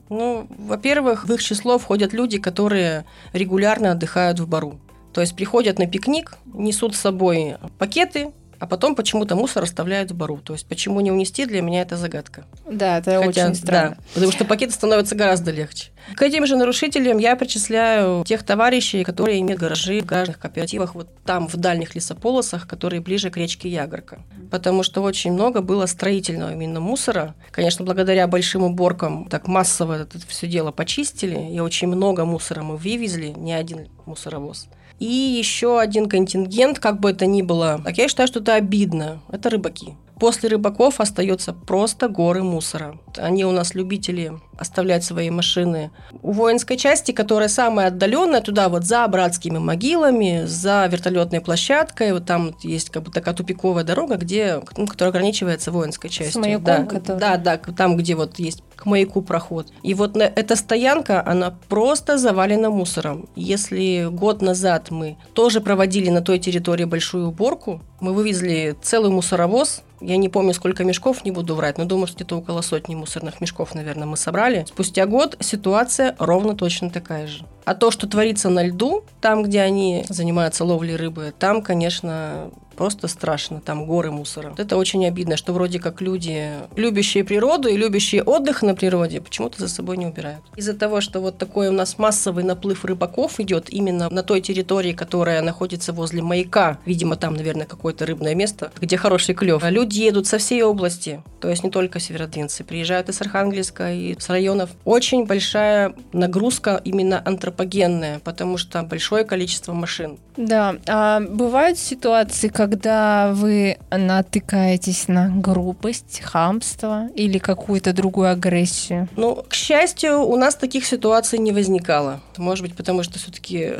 Ну, 0.08 0.46
во-первых, 0.58 1.26
в 1.26 1.32
их 1.32 1.42
число 1.42 1.78
входят 1.78 2.12
люди, 2.12 2.38
которые 2.38 3.04
регулярно 3.32 3.92
отдыхают 3.92 4.40
в 4.40 4.48
бару. 4.48 4.80
То 5.12 5.20
есть 5.20 5.36
приходят 5.36 5.78
на 5.78 5.86
пикник, 5.86 6.38
несут 6.46 6.94
с 6.94 7.00
собой 7.00 7.56
пакеты, 7.78 8.32
а 8.58 8.66
потом 8.66 8.94
почему-то 8.94 9.36
мусор 9.36 9.62
оставляют 9.62 10.10
в 10.10 10.14
бару. 10.14 10.38
То 10.38 10.52
есть 10.52 10.66
почему 10.66 11.00
не 11.00 11.10
унести, 11.10 11.46
для 11.46 11.62
меня 11.62 11.82
это 11.82 11.96
загадка. 11.96 12.44
Да, 12.70 12.98
это 12.98 13.22
Хотя, 13.22 13.46
очень 13.46 13.54
странно. 13.54 13.90
Да, 13.90 14.02
потому 14.14 14.32
что 14.32 14.44
пакеты 14.44 14.72
становятся 14.72 15.14
гораздо 15.14 15.50
легче. 15.50 15.90
К 16.14 16.22
этим 16.22 16.46
же 16.46 16.56
нарушителям 16.56 17.18
я 17.18 17.36
причисляю 17.36 18.24
тех 18.24 18.42
товарищей, 18.42 19.04
которые 19.04 19.40
имеют 19.40 19.60
гаражи 19.60 20.00
в 20.00 20.06
гаражных 20.06 20.38
кооперативах 20.38 20.94
вот 20.94 21.08
там, 21.24 21.48
в 21.48 21.56
дальних 21.56 21.94
лесополосах, 21.94 22.66
которые 22.66 23.00
ближе 23.00 23.30
к 23.30 23.36
речке 23.36 23.68
Ягорка. 23.68 24.20
Потому 24.50 24.82
что 24.82 25.02
очень 25.02 25.32
много 25.32 25.60
было 25.60 25.86
строительного 25.86 26.52
именно 26.52 26.80
мусора. 26.80 27.34
Конечно, 27.50 27.84
благодаря 27.84 28.26
большим 28.26 28.62
уборкам 28.62 29.28
так 29.28 29.46
массово 29.48 30.02
это 30.02 30.18
все 30.26 30.46
дело 30.46 30.72
почистили, 30.72 31.52
и 31.52 31.60
очень 31.60 31.88
много 31.88 32.24
мусора 32.24 32.62
мы 32.62 32.76
вывезли, 32.76 33.28
не 33.28 33.52
один 33.52 33.88
мусоровоз. 34.06 34.68
И 34.98 35.06
еще 35.06 35.80
один 35.80 36.08
контингент, 36.08 36.78
как 36.78 37.00
бы 37.00 37.10
это 37.10 37.26
ни 37.26 37.42
было, 37.42 37.80
так 37.84 37.96
я 37.98 38.08
считаю, 38.08 38.26
что 38.26 38.40
это 38.40 38.54
обидно. 38.54 39.20
Это 39.30 39.50
рыбаки. 39.50 39.94
После 40.18 40.48
рыбаков 40.48 41.00
остается 41.00 41.52
просто 41.52 42.08
горы 42.08 42.42
мусора. 42.42 42.98
Они 43.16 43.44
у 43.44 43.52
нас 43.52 43.76
любители 43.76 44.32
оставлять 44.58 45.04
свои 45.04 45.30
машины 45.30 45.92
у 46.22 46.32
воинской 46.32 46.76
части, 46.76 47.12
которая 47.12 47.48
самая 47.48 47.86
отдаленная, 47.86 48.40
туда 48.40 48.68
вот 48.68 48.84
за 48.84 49.06
братскими 49.06 49.58
могилами, 49.58 50.42
за 50.46 50.86
вертолетной 50.90 51.40
площадкой. 51.40 52.12
Вот 52.12 52.26
там 52.26 52.52
есть 52.62 52.90
как 52.90 53.04
бы 53.04 53.12
такая 53.12 53.34
тупиковая 53.34 53.84
дорога, 53.84 54.16
где, 54.16 54.60
ну, 54.76 54.88
которая 54.88 55.10
ограничивается 55.10 55.70
воинской 55.70 56.10
частью. 56.10 56.42
С 56.42 56.44
маяком, 56.44 56.64
да, 56.64 56.84
который... 56.84 57.18
да, 57.20 57.36
да, 57.36 57.56
там, 57.56 57.96
где 57.96 58.16
вот 58.16 58.40
есть 58.40 58.64
к 58.78 58.86
маяку 58.86 59.22
проход. 59.22 59.66
И 59.82 59.92
вот 59.94 60.16
эта 60.16 60.54
стоянка, 60.54 61.22
она 61.26 61.54
просто 61.68 62.16
завалена 62.16 62.70
мусором. 62.70 63.28
Если 63.34 64.08
год 64.10 64.40
назад 64.40 64.90
мы 64.90 65.16
тоже 65.34 65.60
проводили 65.60 66.10
на 66.10 66.22
той 66.22 66.38
территории 66.38 66.84
большую 66.84 67.28
уборку, 67.28 67.80
мы 68.00 68.14
вывезли 68.14 68.76
целый 68.80 69.10
мусоровоз, 69.10 69.82
я 70.00 70.16
не 70.16 70.28
помню, 70.28 70.54
сколько 70.54 70.84
мешков, 70.84 71.24
не 71.24 71.32
буду 71.32 71.56
врать, 71.56 71.76
но 71.76 71.84
думаю, 71.84 72.06
что 72.06 72.16
где-то 72.16 72.36
около 72.36 72.60
сотни 72.60 72.94
мусорных 72.94 73.40
мешков, 73.40 73.74
наверное, 73.74 74.06
мы 74.06 74.16
собрали. 74.16 74.64
Спустя 74.68 75.06
год 75.06 75.36
ситуация 75.40 76.14
ровно 76.20 76.54
точно 76.54 76.90
такая 76.90 77.26
же. 77.26 77.44
А 77.64 77.74
то, 77.74 77.90
что 77.90 78.06
творится 78.06 78.48
на 78.48 78.64
льду, 78.64 79.04
там, 79.20 79.42
где 79.42 79.60
они 79.60 80.04
занимаются 80.08 80.64
ловлей 80.64 80.94
рыбы, 80.94 81.34
там, 81.36 81.62
конечно, 81.62 82.50
просто 82.78 83.08
страшно, 83.08 83.60
там 83.60 83.86
горы 83.86 84.12
мусора. 84.12 84.54
Это 84.56 84.76
очень 84.76 85.04
обидно, 85.04 85.36
что 85.36 85.52
вроде 85.52 85.80
как 85.80 86.00
люди, 86.00 86.52
любящие 86.76 87.24
природу 87.24 87.68
и 87.68 87.76
любящие 87.76 88.22
отдых 88.22 88.62
на 88.62 88.76
природе, 88.76 89.20
почему-то 89.20 89.58
за 89.58 89.68
собой 89.68 89.96
не 89.96 90.06
убирают. 90.06 90.44
Из-за 90.54 90.74
того, 90.74 91.00
что 91.00 91.20
вот 91.20 91.38
такой 91.38 91.68
у 91.68 91.72
нас 91.72 91.98
массовый 91.98 92.44
наплыв 92.44 92.84
рыбаков 92.84 93.40
идет 93.40 93.68
именно 93.68 94.08
на 94.08 94.22
той 94.22 94.40
территории, 94.40 94.92
которая 94.92 95.42
находится 95.42 95.92
возле 95.92 96.22
маяка, 96.22 96.78
видимо, 96.86 97.16
там, 97.16 97.34
наверное, 97.34 97.66
какое-то 97.66 98.06
рыбное 98.06 98.36
место, 98.36 98.70
где 98.80 98.96
хороший 98.96 99.34
клев. 99.34 99.64
Люди 99.64 99.98
едут 99.98 100.28
со 100.28 100.38
всей 100.38 100.62
области, 100.62 101.20
то 101.40 101.48
есть 101.50 101.64
не 101.64 101.70
только 101.70 101.98
северодвинцы, 101.98 102.62
приезжают 102.62 103.08
из 103.08 103.20
Архангельска 103.20 103.92
и 103.92 104.16
с 104.16 104.28
районов. 104.28 104.70
Очень 104.84 105.26
большая 105.26 105.94
нагрузка 106.12 106.80
именно 106.84 107.20
антропогенная, 107.24 108.20
потому 108.20 108.56
что 108.56 108.84
большое 108.84 109.24
количество 109.24 109.72
машин. 109.72 110.18
Да, 110.36 110.76
а 110.86 111.18
бывают 111.20 111.78
ситуации, 111.78 112.46
как 112.46 112.67
когда 112.68 113.32
вы 113.32 113.78
натыкаетесь 113.90 115.08
на 115.08 115.30
грубость, 115.30 116.20
хамство 116.22 117.08
или 117.14 117.38
какую-то 117.38 117.94
другую 117.94 118.30
агрессию? 118.30 119.08
Ну, 119.16 119.42
к 119.48 119.54
счастью, 119.54 120.20
у 120.20 120.36
нас 120.36 120.54
таких 120.54 120.84
ситуаций 120.84 121.38
не 121.38 121.52
возникало. 121.52 122.20
Может 122.36 122.66
быть, 122.66 122.76
потому 122.76 123.02
что 123.02 123.18
все-таки 123.18 123.76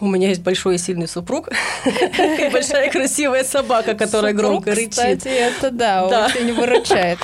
у 0.00 0.06
меня 0.06 0.28
есть 0.28 0.42
большой 0.42 0.76
и 0.76 0.78
сильный 0.78 1.08
супруг 1.08 1.48
и 1.84 2.48
большая 2.52 2.92
красивая 2.92 3.42
собака, 3.42 3.94
которая 3.94 4.34
громко 4.34 4.70
рычит. 4.70 4.90
Кстати, 4.90 5.28
это 5.28 5.72
да, 5.72 6.26
очень 6.26 6.54
выручает. 6.54 7.18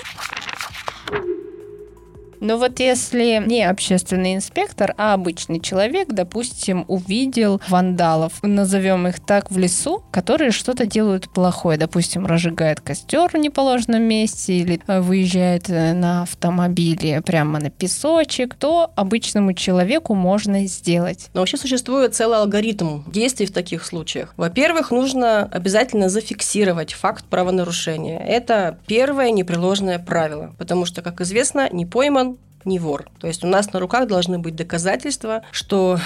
Но 2.40 2.58
вот 2.58 2.80
если 2.80 3.42
не 3.46 3.64
общественный 3.64 4.34
инспектор, 4.34 4.94
а 4.96 5.14
обычный 5.14 5.60
человек, 5.60 6.08
допустим, 6.08 6.84
увидел 6.88 7.60
вандалов, 7.68 8.34
назовем 8.42 9.06
их 9.08 9.20
так, 9.20 9.50
в 9.50 9.58
лесу, 9.58 10.02
которые 10.10 10.50
что-то 10.50 10.86
делают 10.86 11.28
плохое, 11.30 11.78
допустим, 11.78 12.26
разжигает 12.26 12.80
костер 12.80 13.30
в 13.30 13.34
неположенном 13.34 14.02
месте 14.02 14.54
или 14.54 14.80
э, 14.86 15.00
выезжает 15.00 15.68
э, 15.68 15.92
на 15.92 16.22
автомобиле 16.22 17.22
прямо 17.22 17.58
на 17.60 17.70
песочек, 17.70 18.54
то 18.54 18.90
обычному 18.96 19.52
человеку 19.52 20.14
можно 20.14 20.66
сделать. 20.66 21.28
Но 21.34 21.40
вообще 21.40 21.56
существует 21.56 22.14
целый 22.14 22.38
алгоритм 22.38 23.02
действий 23.10 23.46
в 23.46 23.52
таких 23.52 23.84
случаях. 23.84 24.34
Во-первых, 24.36 24.90
нужно 24.90 25.44
обязательно 25.44 26.08
зафиксировать 26.08 26.92
факт 26.92 27.24
правонарушения. 27.26 28.18
Это 28.18 28.78
первое 28.86 29.30
непреложное 29.30 29.98
правило, 29.98 30.54
потому 30.58 30.86
что, 30.86 31.02
как 31.02 31.20
известно, 31.20 31.68
не 31.70 31.86
пойман 31.86 32.25
не 32.66 32.78
вор. 32.78 33.08
То 33.20 33.26
есть 33.26 33.44
у 33.44 33.46
нас 33.46 33.72
на 33.72 33.80
руках 33.80 34.06
должны 34.08 34.38
быть 34.38 34.56
доказательства, 34.56 35.42
что 35.50 35.98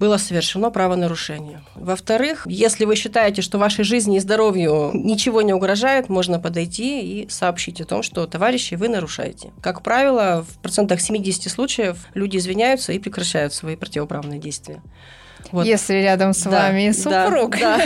было 0.00 0.16
совершено 0.16 0.70
правонарушение. 0.70 1.60
Во-вторых, 1.74 2.46
если 2.46 2.86
вы 2.86 2.96
считаете, 2.96 3.42
что 3.42 3.58
вашей 3.58 3.84
жизни 3.84 4.16
и 4.16 4.20
здоровью 4.20 4.92
ничего 4.94 5.42
не 5.42 5.52
угрожает, 5.52 6.08
можно 6.08 6.40
подойти 6.40 7.02
и 7.02 7.28
сообщить 7.28 7.82
о 7.82 7.84
том, 7.84 8.02
что, 8.02 8.26
товарищи, 8.26 8.76
вы 8.76 8.88
нарушаете. 8.88 9.52
Как 9.60 9.82
правило, 9.82 10.46
в 10.48 10.58
процентах 10.62 11.02
70 11.02 11.52
случаев 11.52 12.06
люди 12.14 12.38
извиняются 12.38 12.92
и 12.92 12.98
прекращают 12.98 13.52
свои 13.52 13.76
противоправные 13.76 14.40
действия. 14.40 14.80
Вот. 15.52 15.66
Если 15.66 15.94
рядом 15.94 16.32
с 16.32 16.42
да, 16.42 16.50
вами 16.50 16.90
супруг. 16.92 17.58
Да, 17.58 17.78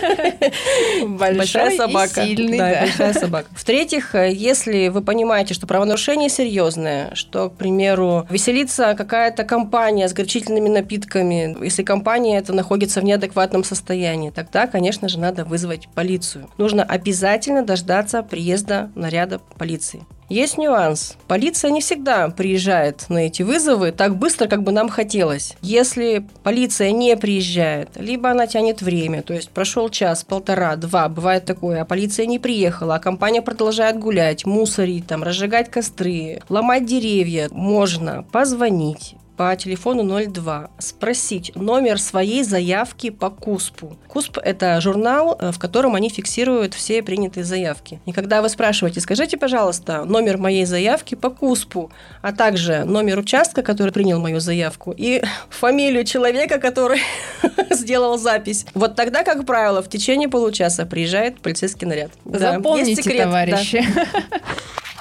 да. 0.00 1.06
Большая 1.06 1.76
собака. 1.76 2.22
И 2.22 2.36
сильный, 2.36 2.58
да, 2.58 2.70
да. 2.70 2.80
большая 2.82 3.12
собака. 3.14 3.48
В-третьих, 3.52 4.14
если 4.14 4.88
вы 4.88 5.02
понимаете, 5.02 5.54
что 5.54 5.66
правонарушение 5.66 6.28
серьезное, 6.28 7.14
что, 7.14 7.50
к 7.50 7.56
примеру, 7.56 8.26
веселится 8.30 8.94
какая-то 8.94 9.44
компания 9.44 10.08
с 10.08 10.12
горчительными 10.12 10.68
напитками, 10.68 11.56
если 11.64 11.82
компания 11.82 12.38
это 12.38 12.52
находится 12.52 13.00
в 13.00 13.04
неадекватном 13.04 13.64
состоянии, 13.64 14.30
тогда, 14.30 14.66
конечно 14.66 15.08
же, 15.08 15.18
надо 15.18 15.44
вызвать 15.44 15.88
полицию. 15.94 16.48
Нужно 16.58 16.82
обязательно 16.82 17.64
дождаться 17.64 18.22
приезда 18.22 18.90
наряда 18.94 19.40
полиции. 19.58 20.02
Есть 20.28 20.56
нюанс. 20.58 21.16
Полиция 21.28 21.70
не 21.70 21.80
всегда 21.80 22.28
приезжает 22.28 23.08
на 23.08 23.26
эти 23.26 23.42
вызовы 23.42 23.92
так 23.92 24.16
быстро, 24.16 24.48
как 24.48 24.62
бы 24.62 24.72
нам 24.72 24.88
хотелось. 24.88 25.54
Если 25.60 26.26
полиция 26.42 26.92
не 26.92 27.16
приезжает, 27.16 27.90
либо 27.96 28.30
она 28.30 28.46
тянет 28.46 28.80
время, 28.80 29.22
то 29.22 29.34
есть 29.34 29.50
прошел 29.50 29.88
час, 29.88 30.24
полтора, 30.24 30.76
два, 30.76 31.08
бывает 31.08 31.44
такое, 31.44 31.82
а 31.82 31.84
полиция 31.84 32.26
не 32.26 32.38
приехала, 32.38 32.96
а 32.96 33.00
компания 33.00 33.42
продолжает 33.42 33.98
гулять, 33.98 34.46
мусорить, 34.46 35.06
там, 35.06 35.22
разжигать 35.22 35.70
костры, 35.70 36.40
ломать 36.48 36.86
деревья, 36.86 37.48
можно 37.50 38.24
позвонить 38.32 39.16
по 39.36 39.54
телефону 39.56 40.04
02 40.04 40.70
спросить 40.78 41.52
номер 41.54 42.00
своей 42.00 42.44
заявки 42.44 43.10
по 43.10 43.30
КУСПу. 43.30 43.96
КУСП– 44.08 44.38
это 44.44 44.80
журнал, 44.80 45.36
э, 45.40 45.50
в 45.52 45.58
котором 45.58 45.94
они 45.94 46.08
фиксируют 46.08 46.74
все 46.74 47.02
принятые 47.02 47.44
заявки. 47.44 48.00
И 48.06 48.12
когда 48.12 48.42
вы 48.42 48.48
спрашиваете, 48.48 49.00
скажите, 49.00 49.36
пожалуйста, 49.36 50.04
номер 50.04 50.38
моей 50.38 50.64
заявки 50.64 51.14
по 51.14 51.30
КУСПу, 51.30 51.90
а 52.22 52.32
также 52.32 52.84
номер 52.84 53.18
участка, 53.18 53.62
который 53.62 53.92
принял 53.92 54.20
мою 54.20 54.40
заявку, 54.40 54.94
и 54.96 55.22
фамилию 55.50 56.04
человека, 56.04 56.58
который 56.58 57.00
сделал 57.70 58.18
запись. 58.18 58.66
Вот 58.74 58.94
тогда, 58.94 59.24
как 59.24 59.46
правило, 59.46 59.82
в 59.82 59.88
течение 59.88 60.28
получаса 60.28 60.86
приезжает 60.86 61.40
полицейский 61.40 61.86
наряд. 61.86 62.10
Запомните, 62.24 63.02
товарищи. 63.02 63.84
Да. 63.94 64.06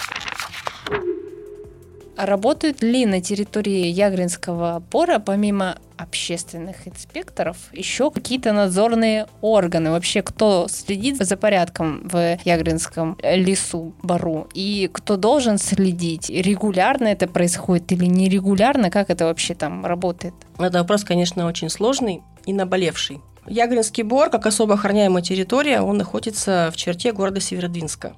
Работают 2.15 2.83
ли 2.83 3.05
на 3.05 3.21
территории 3.21 3.87
Ягринского 3.87 4.83
пора, 4.91 5.19
помимо 5.19 5.77
общественных 5.97 6.87
инспекторов, 6.87 7.57
еще 7.71 8.11
какие-то 8.11 8.53
надзорные 8.53 9.27
органы? 9.41 9.91
Вообще, 9.91 10.21
кто 10.21 10.67
следит 10.69 11.17
за 11.17 11.37
порядком 11.37 12.07
в 12.07 12.37
Ягринском 12.45 13.17
лесу, 13.23 13.95
бару? 14.03 14.47
И 14.53 14.89
кто 14.93 15.17
должен 15.17 15.57
следить? 15.57 16.29
Регулярно 16.29 17.07
это 17.07 17.27
происходит 17.27 17.91
или 17.91 18.05
нерегулярно? 18.05 18.91
Как 18.91 19.09
это 19.09 19.25
вообще 19.25 19.55
там 19.55 19.85
работает? 19.85 20.35
Это 20.59 20.79
вопрос, 20.79 21.03
конечно, 21.03 21.47
очень 21.47 21.69
сложный 21.69 22.21
и 22.45 22.53
наболевший. 22.53 23.21
Ягринский 23.47 24.03
бор, 24.03 24.29
как 24.29 24.45
особо 24.45 24.75
охраняемая 24.75 25.23
территория, 25.23 25.81
он 25.81 25.97
находится 25.97 26.69
в 26.71 26.77
черте 26.77 27.11
города 27.11 27.41
Северодвинска. 27.41 28.13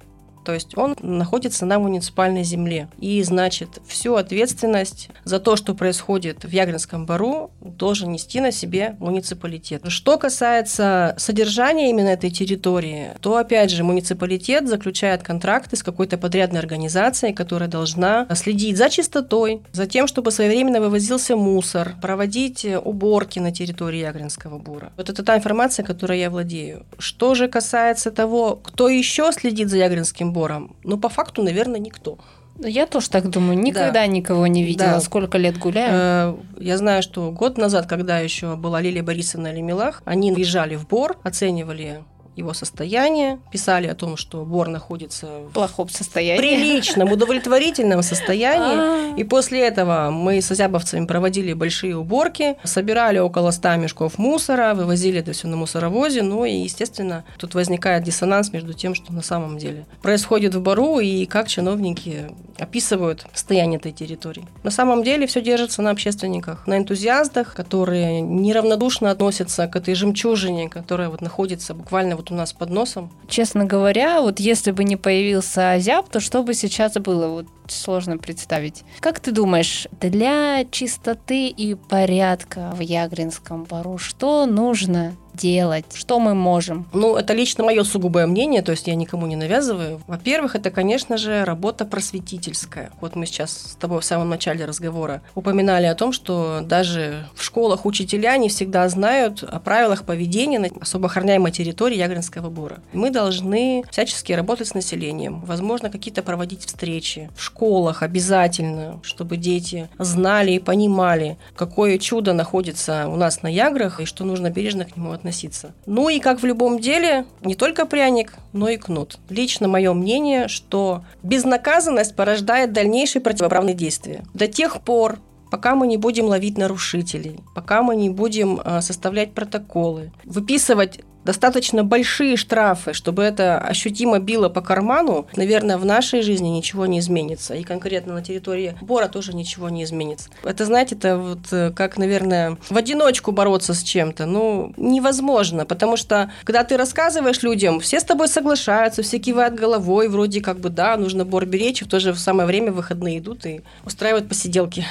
То 0.46 0.54
есть 0.54 0.78
он 0.78 0.96
находится 1.02 1.66
на 1.66 1.80
муниципальной 1.80 2.44
земле. 2.44 2.88
И, 3.00 3.22
значит, 3.24 3.82
всю 3.88 4.16
ответственность 4.16 5.10
за 5.24 5.40
то, 5.40 5.56
что 5.56 5.74
происходит 5.74 6.46
в 6.46 6.50
Ягринском 6.50 7.06
бару, 7.06 7.52
должен 7.62 8.12
нести 8.12 8.40
на 8.40 8.52
себе 8.52 8.96
муниципалитет. 9.00 9.82
Что 9.88 10.18
касается 10.18 11.16
содержания 11.18 11.90
именно 11.90 12.10
этой 12.10 12.30
территории, 12.30 13.12
то, 13.22 13.38
опять 13.38 13.72
же, 13.72 13.84
муниципалитет 13.84 14.68
заключает 14.68 15.24
контракты 15.24 15.76
с 15.76 15.84
какой-то 15.84 16.18
подрядной 16.18 16.60
организацией, 16.60 17.34
которая 17.34 17.68
должна 17.68 18.28
следить 18.36 18.78
за 18.78 18.90
чистотой, 18.90 19.62
за 19.72 19.88
тем, 19.88 20.08
чтобы 20.08 20.32
своевременно 20.32 20.80
вывозился 20.80 21.36
мусор, 21.36 21.96
проводить 22.02 22.66
уборки 22.84 23.40
на 23.40 23.52
территории 23.52 24.02
Ягринского 24.02 24.60
бура. 24.60 24.92
Вот 24.96 25.10
это 25.10 25.24
та 25.24 25.36
информация, 25.36 25.84
которой 25.84 26.20
я 26.20 26.30
владею. 26.30 26.86
Что 27.00 27.34
же 27.34 27.48
касается 27.48 28.12
того, 28.12 28.60
кто 28.64 28.90
еще 28.90 29.32
следит 29.32 29.70
за 29.70 29.78
Ягринским 29.78 30.34
сбором? 30.36 30.76
Ну, 30.84 30.98
по 30.98 31.10
факту, 31.10 31.44
наверное, 31.44 31.80
никто. 31.80 32.18
Ну, 32.58 32.68
я 32.68 32.86
тоже 32.86 33.10
так 33.10 33.30
думаю. 33.30 33.58
Никогда 33.58 33.92
да. 33.92 34.08
никого 34.08 34.48
не 34.48 34.64
видела. 34.64 34.92
Да. 34.92 35.00
Сколько 35.00 35.38
лет 35.38 35.58
гуляю? 35.58 35.92
Э, 35.94 36.64
я 36.64 36.78
знаю, 36.78 37.02
что 37.04 37.32
год 37.32 37.58
назад, 37.58 37.88
когда 37.88 38.20
еще 38.20 38.56
была 38.56 38.82
Лилия 38.82 39.04
Борисовна 39.04 39.54
Лемелах, 39.54 40.02
они 40.06 40.32
въезжали 40.32 40.76
в 40.76 40.88
Бор, 40.88 41.18
оценивали 41.24 42.04
его 42.36 42.54
состояние, 42.54 43.40
писали 43.52 43.88
о 43.88 43.96
том, 43.96 44.18
что 44.18 44.44
бор 44.44 44.68
находится 44.68 45.28
в 45.50 45.52
плохом 45.52 45.90
состоянии, 45.90 46.40
приличном, 46.40 47.12
удовлетворительном 47.12 48.04
состоянии. 48.04 49.14
А. 49.14 49.16
И 49.18 49.24
после 49.24 49.62
этого 49.62 50.10
мы 50.12 50.42
с 50.42 50.52
азябовцами 50.52 51.06
проводили 51.06 51.54
большие 51.54 51.98
уборки, 51.98 52.58
собирали 52.64 53.20
около 53.20 53.52
100 53.52 53.76
мешков 53.76 54.18
мусора, 54.18 54.74
вывозили 54.74 55.20
это 55.20 55.32
все 55.32 55.48
на 55.48 55.58
мусоровозе. 55.58 56.22
Ну 56.22 56.46
и, 56.46 56.52
естественно, 56.52 57.24
тут 57.38 57.56
возникает 57.56 58.04
диссонанс 58.04 58.52
между 58.52 58.74
тем, 58.74 58.96
что 58.96 59.14
на 59.14 59.22
самом 59.22 59.58
деле 59.58 59.86
происходит 60.02 60.56
в 60.56 60.62
бару 60.62 61.00
и 61.00 61.26
как 61.26 61.48
чиновники 61.48 62.32
описывают 62.58 63.26
состояние 63.34 63.78
этой 63.78 63.92
территории. 63.92 64.48
На 64.64 64.72
самом 64.72 65.04
деле 65.04 65.28
все 65.28 65.42
держится 65.42 65.82
на 65.82 65.92
общественниках, 65.92 66.68
на 66.68 66.78
энтузиастах, 66.78 67.54
которые 67.54 68.22
неравнодушно 68.22 69.12
относятся 69.12 69.68
к 69.68 69.76
этой 69.76 69.96
жемчужине, 69.96 70.70
которая 70.70 71.10
вот 71.10 71.22
находится 71.22 71.74
буквально 71.74 72.16
вот 72.16 72.25
вот 72.26 72.32
у 72.32 72.36
нас 72.36 72.54
под 72.54 72.70
носом. 72.70 73.12
Честно 73.28 73.66
говоря, 73.66 74.22
вот 74.22 74.40
если 74.40 74.72
бы 74.72 74.84
не 74.84 74.96
появился 74.96 75.72
Азяб, 75.72 76.10
то 76.10 76.20
что 76.20 76.44
бы 76.44 76.54
сейчас 76.54 76.94
было? 76.94 77.28
Вот 77.28 77.48
сложно 77.72 78.18
представить. 78.18 78.84
Как 79.00 79.20
ты 79.20 79.32
думаешь, 79.32 79.88
для 80.00 80.66
чистоты 80.66 81.48
и 81.48 81.76
порядка 81.76 82.72
в 82.76 82.80
Ягринском 82.80 83.64
бару 83.64 83.98
что 83.98 84.46
нужно 84.46 85.16
делать? 85.36 85.86
Что 85.94 86.20
мы 86.20 86.34
можем? 86.34 86.88
Ну, 86.94 87.16
это 87.16 87.34
лично 87.34 87.64
мое 87.64 87.84
сугубое 87.84 88.26
мнение, 88.28 88.62
то 88.62 88.72
есть 88.72 88.88
я 88.88 88.96
никому 88.96 89.28
не 89.28 89.36
навязываю. 89.36 90.02
Во-первых, 90.08 90.56
это, 90.56 90.72
конечно 90.72 91.18
же, 91.18 91.44
работа 91.44 91.86
просветительская. 91.86 92.92
Вот 93.02 93.16
мы 93.16 93.26
сейчас 93.26 93.52
с 93.52 93.76
тобой 93.76 94.02
в 94.02 94.06
самом 94.06 94.30
начале 94.30 94.66
разговора 94.66 95.22
упоминали 95.36 95.86
о 95.86 95.96
том, 95.96 96.12
что 96.12 96.62
даже 96.62 97.28
в 97.36 97.44
школах 97.44 97.86
учителя 97.86 98.38
не 98.38 98.50
всегда 98.50 98.88
знают 98.90 99.44
о 99.44 99.60
правилах 99.60 100.06
поведения 100.06 100.60
на 100.60 100.70
особо 100.80 101.08
охраняемой 101.08 101.52
территории 101.52 101.98
Ягринского 101.98 102.50
бора. 102.50 102.80
Мы 102.94 103.10
должны 103.10 103.84
всячески 103.92 104.32
работать 104.32 104.68
с 104.68 104.74
населением, 104.74 105.42
возможно, 105.42 105.90
какие-то 105.90 106.24
проводить 106.24 106.66
встречи 106.66 107.30
в 107.36 107.42
школах 107.44 107.55
обязательно, 108.02 109.00
чтобы 109.04 109.38
дети 109.38 109.90
знали 109.98 110.52
и 110.52 110.60
понимали, 110.60 111.38
какое 111.56 111.98
чудо 111.98 112.34
находится 112.34 113.08
у 113.08 113.16
нас 113.16 113.42
на 113.42 113.48
Яграх 113.48 114.00
и 114.00 114.06
что 114.06 114.24
нужно 114.24 114.50
бережно 114.50 114.86
к 114.86 114.96
нему 114.96 115.12
относиться. 115.12 115.74
Ну 115.86 116.10
и 116.10 116.20
как 116.20 116.42
в 116.42 116.46
любом 116.46 116.80
деле, 116.80 117.26
не 117.42 117.56
только 117.56 117.86
пряник, 117.86 118.34
но 118.54 118.70
и 118.70 118.78
кнут. 118.78 119.18
Лично 119.30 119.68
мое 119.68 119.94
мнение, 119.94 120.48
что 120.48 121.04
безнаказанность 121.24 122.16
порождает 122.16 122.74
дальнейшие 122.74 123.22
противоправные 123.22 123.76
действия. 123.76 124.24
До 124.34 124.48
тех 124.48 124.82
пор, 124.82 125.20
пока 125.50 125.76
мы 125.76 125.88
не 125.88 125.98
будем 125.98 126.26
ловить 126.26 126.58
нарушителей, 126.58 127.40
пока 127.54 127.82
мы 127.82 127.96
не 127.96 128.10
будем 128.10 128.62
а, 128.64 128.82
составлять 128.82 129.34
протоколы, 129.34 130.12
выписывать 130.26 131.02
достаточно 131.26 131.84
большие 131.84 132.38
штрафы, 132.38 132.94
чтобы 132.94 133.24
это 133.24 133.58
ощутимо 133.58 134.20
било 134.20 134.48
по 134.48 134.62
карману, 134.62 135.28
наверное, 135.36 135.78
в 135.78 135.86
нашей 135.86 136.22
жизни 136.22 136.50
ничего 136.50 136.86
не 136.86 137.00
изменится. 137.00 137.56
И 137.56 137.64
конкретно 137.64 138.14
на 138.14 138.22
территории 138.22 138.78
Бора 138.82 139.08
тоже 139.08 139.36
ничего 139.36 139.70
не 139.70 139.84
изменится. 139.84 140.30
Это, 140.44 140.66
знаете, 140.66 140.96
это 140.96 141.18
вот 141.18 141.52
э, 141.52 141.72
как, 141.72 141.98
наверное, 141.98 142.58
в 142.70 142.78
одиночку 142.78 143.32
бороться 143.32 143.74
с 143.74 143.82
чем-то. 143.82 144.28
Ну, 144.28 144.74
невозможно, 144.78 145.66
потому 145.66 145.98
что, 145.98 146.32
когда 146.44 146.64
ты 146.64 146.78
рассказываешь 146.78 147.42
людям, 147.42 147.80
все 147.80 148.00
с 148.00 148.04
тобой 148.04 148.28
соглашаются, 148.28 149.02
все 149.02 149.18
кивают 149.18 149.56
головой, 149.56 150.08
вроде 150.08 150.42
как 150.42 150.60
бы, 150.60 150.70
да, 150.70 150.96
нужно 150.96 151.26
Бор 151.26 151.46
беречь, 151.46 151.82
в 151.82 151.90
то 151.90 152.00
же 152.00 152.14
самое 152.16 152.46
время 152.46 152.72
выходные 152.72 153.18
идут 153.18 153.46
и 153.48 153.62
устраивают 153.84 154.30
посиделки. 154.30 154.86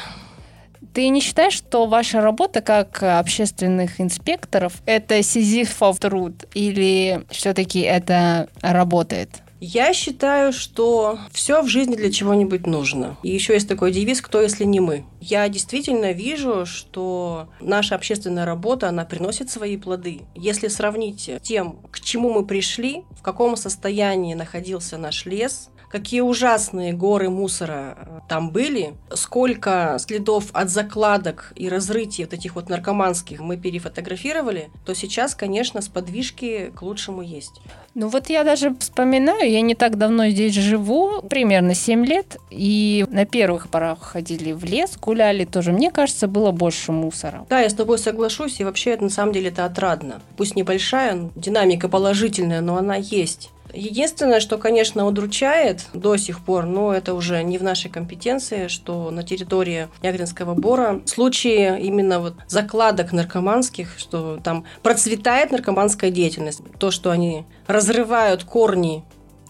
Ты 0.94 1.08
не 1.08 1.20
считаешь, 1.20 1.54
что 1.54 1.86
ваша 1.86 2.20
работа 2.20 2.60
как 2.60 3.02
общественных 3.02 4.00
инспекторов– 4.00 4.74
это 4.86 5.24
сизифов 5.24 5.98
труд 5.98 6.44
или 6.54 7.24
все-таки 7.30 7.80
это 7.80 8.48
работает? 8.62 9.42
Я 9.60 9.92
считаю, 9.92 10.52
что 10.52 11.18
все 11.32 11.62
в 11.62 11.68
жизни 11.68 11.96
для 11.96 12.12
чего-нибудь 12.12 12.66
нужно. 12.66 13.16
И 13.24 13.30
еще 13.30 13.54
есть 13.54 13.68
такой 13.68 13.90
девиз 13.92 14.20
«Кто, 14.20 14.40
если 14.40 14.64
не 14.64 14.78
мы?». 14.78 15.04
Я 15.20 15.48
действительно 15.48 16.12
вижу, 16.12 16.64
что 16.64 17.48
наша 17.60 17.96
общественная 17.96 18.44
работа, 18.44 18.88
она 18.88 19.04
приносит 19.04 19.50
свои 19.50 19.76
плоды. 19.76 20.20
Если 20.36 20.68
сравнить 20.68 21.30
тем, 21.42 21.78
к 21.90 22.00
чему 22.00 22.30
мы 22.30 22.46
пришли, 22.46 23.02
в 23.18 23.22
каком 23.22 23.56
состоянии 23.56 24.34
находился 24.34 24.96
наш 24.96 25.24
лес– 25.26 25.70
какие 25.94 26.22
ужасные 26.22 26.92
горы 26.92 27.30
мусора 27.30 27.96
э, 27.96 28.20
там 28.28 28.50
были, 28.50 28.94
сколько 29.12 29.96
следов 30.00 30.46
от 30.52 30.68
закладок 30.68 31.52
и 31.54 31.68
разрытий 31.68 32.24
вот 32.24 32.34
этих 32.34 32.56
вот 32.56 32.68
наркоманских 32.68 33.38
мы 33.38 33.56
перефотографировали, 33.56 34.70
то 34.84 34.92
сейчас, 34.92 35.36
конечно, 35.36 35.80
сподвижки 35.80 36.72
к 36.74 36.82
лучшему 36.82 37.22
есть. 37.22 37.60
Ну 37.94 38.08
вот 38.08 38.28
я 38.28 38.42
даже 38.42 38.74
вспоминаю, 38.80 39.48
я 39.48 39.60
не 39.60 39.76
так 39.76 39.96
давно 39.96 40.30
здесь 40.30 40.54
живу, 40.54 41.22
примерно 41.22 41.74
7 41.74 42.04
лет, 42.04 42.38
и 42.50 43.06
на 43.08 43.24
первых 43.24 43.68
порах 43.68 44.02
ходили 44.02 44.50
в 44.50 44.64
лес, 44.64 44.96
гуляли 45.00 45.44
тоже. 45.44 45.70
Мне 45.70 45.92
кажется, 45.92 46.26
было 46.26 46.50
больше 46.50 46.90
мусора. 46.90 47.46
Да, 47.48 47.60
я 47.60 47.70
с 47.70 47.74
тобой 47.74 47.98
соглашусь, 47.98 48.58
и 48.58 48.64
вообще 48.64 48.90
это 48.90 49.04
на 49.04 49.10
самом 49.10 49.32
деле 49.32 49.50
это 49.50 49.64
отрадно. 49.64 50.20
Пусть 50.36 50.56
небольшая, 50.56 51.30
динамика 51.36 51.88
положительная, 51.88 52.62
но 52.62 52.76
она 52.76 52.96
есть. 52.96 53.52
Единственное, 53.74 54.40
что, 54.40 54.56
конечно, 54.58 55.06
удручает 55.06 55.86
до 55.92 56.16
сих 56.16 56.40
пор, 56.44 56.66
но 56.66 56.92
это 56.92 57.14
уже 57.14 57.42
не 57.42 57.58
в 57.58 57.62
нашей 57.62 57.90
компетенции, 57.90 58.68
что 58.68 59.10
на 59.10 59.22
территории 59.22 59.88
Ягринского 60.02 60.54
бора 60.54 61.02
случаи 61.06 61.80
именно 61.80 62.20
вот 62.20 62.34
закладок 62.46 63.12
наркоманских, 63.12 63.98
что 63.98 64.38
там 64.42 64.64
процветает 64.82 65.50
наркоманская 65.50 66.10
деятельность. 66.10 66.60
То, 66.78 66.90
что 66.90 67.10
они 67.10 67.44
разрывают 67.66 68.44
корни 68.44 69.04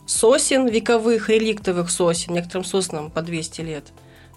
сосен, 0.06 0.66
вековых, 0.66 1.28
реликтовых 1.28 1.90
сосен, 1.90 2.34
некоторым 2.34 2.64
соснам 2.64 3.10
по 3.10 3.22
200 3.22 3.60
лет. 3.60 3.84